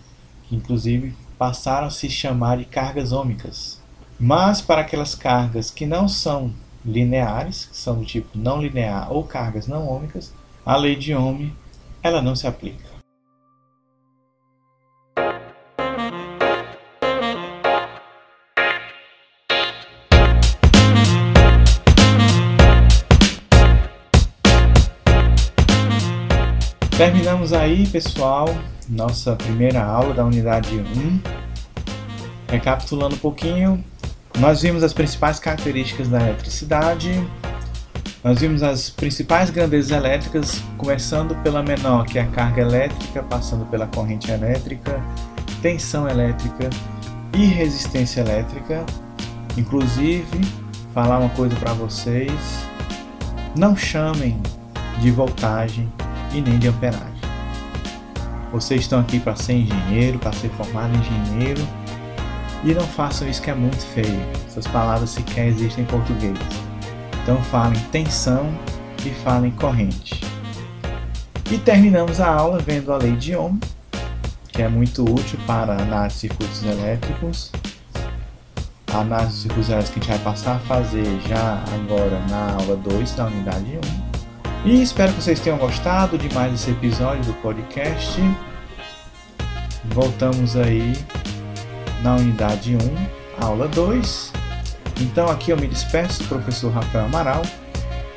que 0.44 0.56
inclusive 0.56 1.16
passaram 1.40 1.88
a 1.88 1.90
se 1.90 2.10
chamar 2.10 2.58
de 2.58 2.66
cargas 2.66 3.14
ômicas. 3.14 3.80
Mas 4.20 4.60
para 4.60 4.82
aquelas 4.82 5.16
cargas 5.16 5.72
que 5.72 5.86
não 5.86 6.10
são 6.10 6.54
lineares, 6.86 7.66
que 7.66 7.78
são 7.78 7.98
do 7.98 8.06
tipo 8.06 8.38
não 8.38 8.62
linear 8.62 9.10
ou 9.10 9.24
cargas 9.24 9.66
não 9.66 9.88
ômicas, 9.88 10.34
a 10.66 10.76
lei 10.76 10.98
de 10.98 11.16
Ohm 11.16 11.52
ela 12.04 12.22
não 12.22 12.36
se 12.36 12.46
aplica. 12.46 12.89
Terminamos 27.00 27.54
aí, 27.54 27.88
pessoal, 27.88 28.54
nossa 28.90 29.34
primeira 29.34 29.82
aula 29.82 30.14
da 30.14 30.26
unidade 30.26 30.76
1. 30.76 31.22
Recapitulando 32.52 33.16
um 33.16 33.20
pouquinho, 33.20 33.82
nós 34.38 34.64
vimos 34.64 34.84
as 34.84 34.92
principais 34.92 35.40
características 35.40 36.10
da 36.10 36.20
eletricidade, 36.20 37.26
nós 38.22 38.42
vimos 38.42 38.62
as 38.62 38.90
principais 38.90 39.50
grandezas 39.50 39.92
elétricas, 39.92 40.62
começando 40.78 41.42
pela 41.42 41.64
menor, 41.64 42.06
que 42.06 42.20
é 42.20 42.24
a 42.24 42.28
carga 42.28 42.64
elétrica, 42.64 43.24
passando 43.24 43.66
pela 43.68 43.88
corrente 43.88 44.30
elétrica, 44.30 45.02
tensão 45.62 46.06
elétrica 46.06 46.70
e 47.34 47.46
resistência 47.46 48.20
elétrica. 48.20 48.86
Inclusive, 49.58 50.42
falar 50.94 51.20
uma 51.20 51.30
coisa 51.30 51.56
para 51.56 51.72
vocês: 51.72 52.34
não 53.56 53.74
chamem 53.74 54.38
de 55.00 55.10
voltagem 55.12 55.90
e 56.34 56.42
nem 56.42 56.58
de 56.60 56.68
amperagem. 56.68 57.20
Vocês 58.52 58.82
estão 58.82 59.00
aqui 59.00 59.20
para 59.20 59.36
ser 59.36 59.54
engenheiro, 59.54 60.18
para 60.18 60.34
ser 60.34 60.50
formado 60.50 60.92
engenheiro, 60.98 61.62
e 62.64 62.74
não 62.74 62.86
façam 62.86 63.28
isso 63.30 63.42
que 63.42 63.52
é 63.52 63.56
muito 63.56 63.86
feio. 63.94 64.20
Essas 64.48 64.68
palavras 64.68 65.12
sequer 65.12 65.48
existem 65.48 65.84
em 65.84 65.88
português. 65.88 66.38
Então 67.24 67.42
fala 67.44 67.76
em 67.76 67.80
tensão 67.92 68.52
e 69.06 69.10
fala 69.24 69.48
em 69.48 69.52
corrente. 69.52 70.20
E 71.52 71.58
terminamos 71.58 72.20
a 72.20 72.28
aula 72.28 72.60
vendo 72.60 72.92
a 72.92 72.98
lei 72.98 73.16
de 73.16 73.36
Ohm, 73.36 73.60
que 74.50 74.62
é 74.62 74.68
muito 74.68 75.04
útil 75.04 75.40
para 75.48 75.74
análise 75.74 76.16
de 76.16 76.22
circuitos 76.22 76.64
elétricos. 76.64 77.52
A 78.92 79.00
análise 79.00 79.34
de 79.34 79.42
circuitos 79.44 79.70
elétricos 79.70 79.94
que 79.94 80.12
a 80.12 80.16
gente 80.16 80.24
vai 80.24 80.34
passar 80.34 80.56
a 80.56 80.60
fazer 80.60 81.20
já 81.28 81.64
agora 81.74 82.20
na 82.30 82.54
aula 82.54 82.76
2 82.76 83.12
da 83.14 83.28
unidade 83.28 83.80
1. 83.96 83.99
E 84.66 84.82
espero 84.82 85.14
que 85.14 85.22
vocês 85.22 85.40
tenham 85.40 85.58
gostado 85.58 86.18
de 86.18 86.34
mais 86.34 86.54
esse 86.54 86.72
episódio 86.72 87.24
do 87.24 87.34
podcast. 87.36 88.20
Voltamos 89.86 90.56
aí 90.58 90.94
na 92.04 92.16
unidade 92.18 92.76
1, 92.76 93.44
aula 93.44 93.68
2. 93.70 94.34
Então 95.02 95.28
aqui 95.30 95.52
eu 95.52 95.58
me 95.58 95.68
despeço, 95.68 96.24
professor 96.26 96.72
Rafael 96.72 97.06
Amaral, 97.06 97.42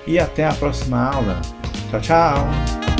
e 0.07 0.19
até 0.19 0.45
a 0.45 0.53
próxima 0.53 1.11
aula. 1.11 1.41
Tchau, 1.91 2.01
tchau! 2.01 2.92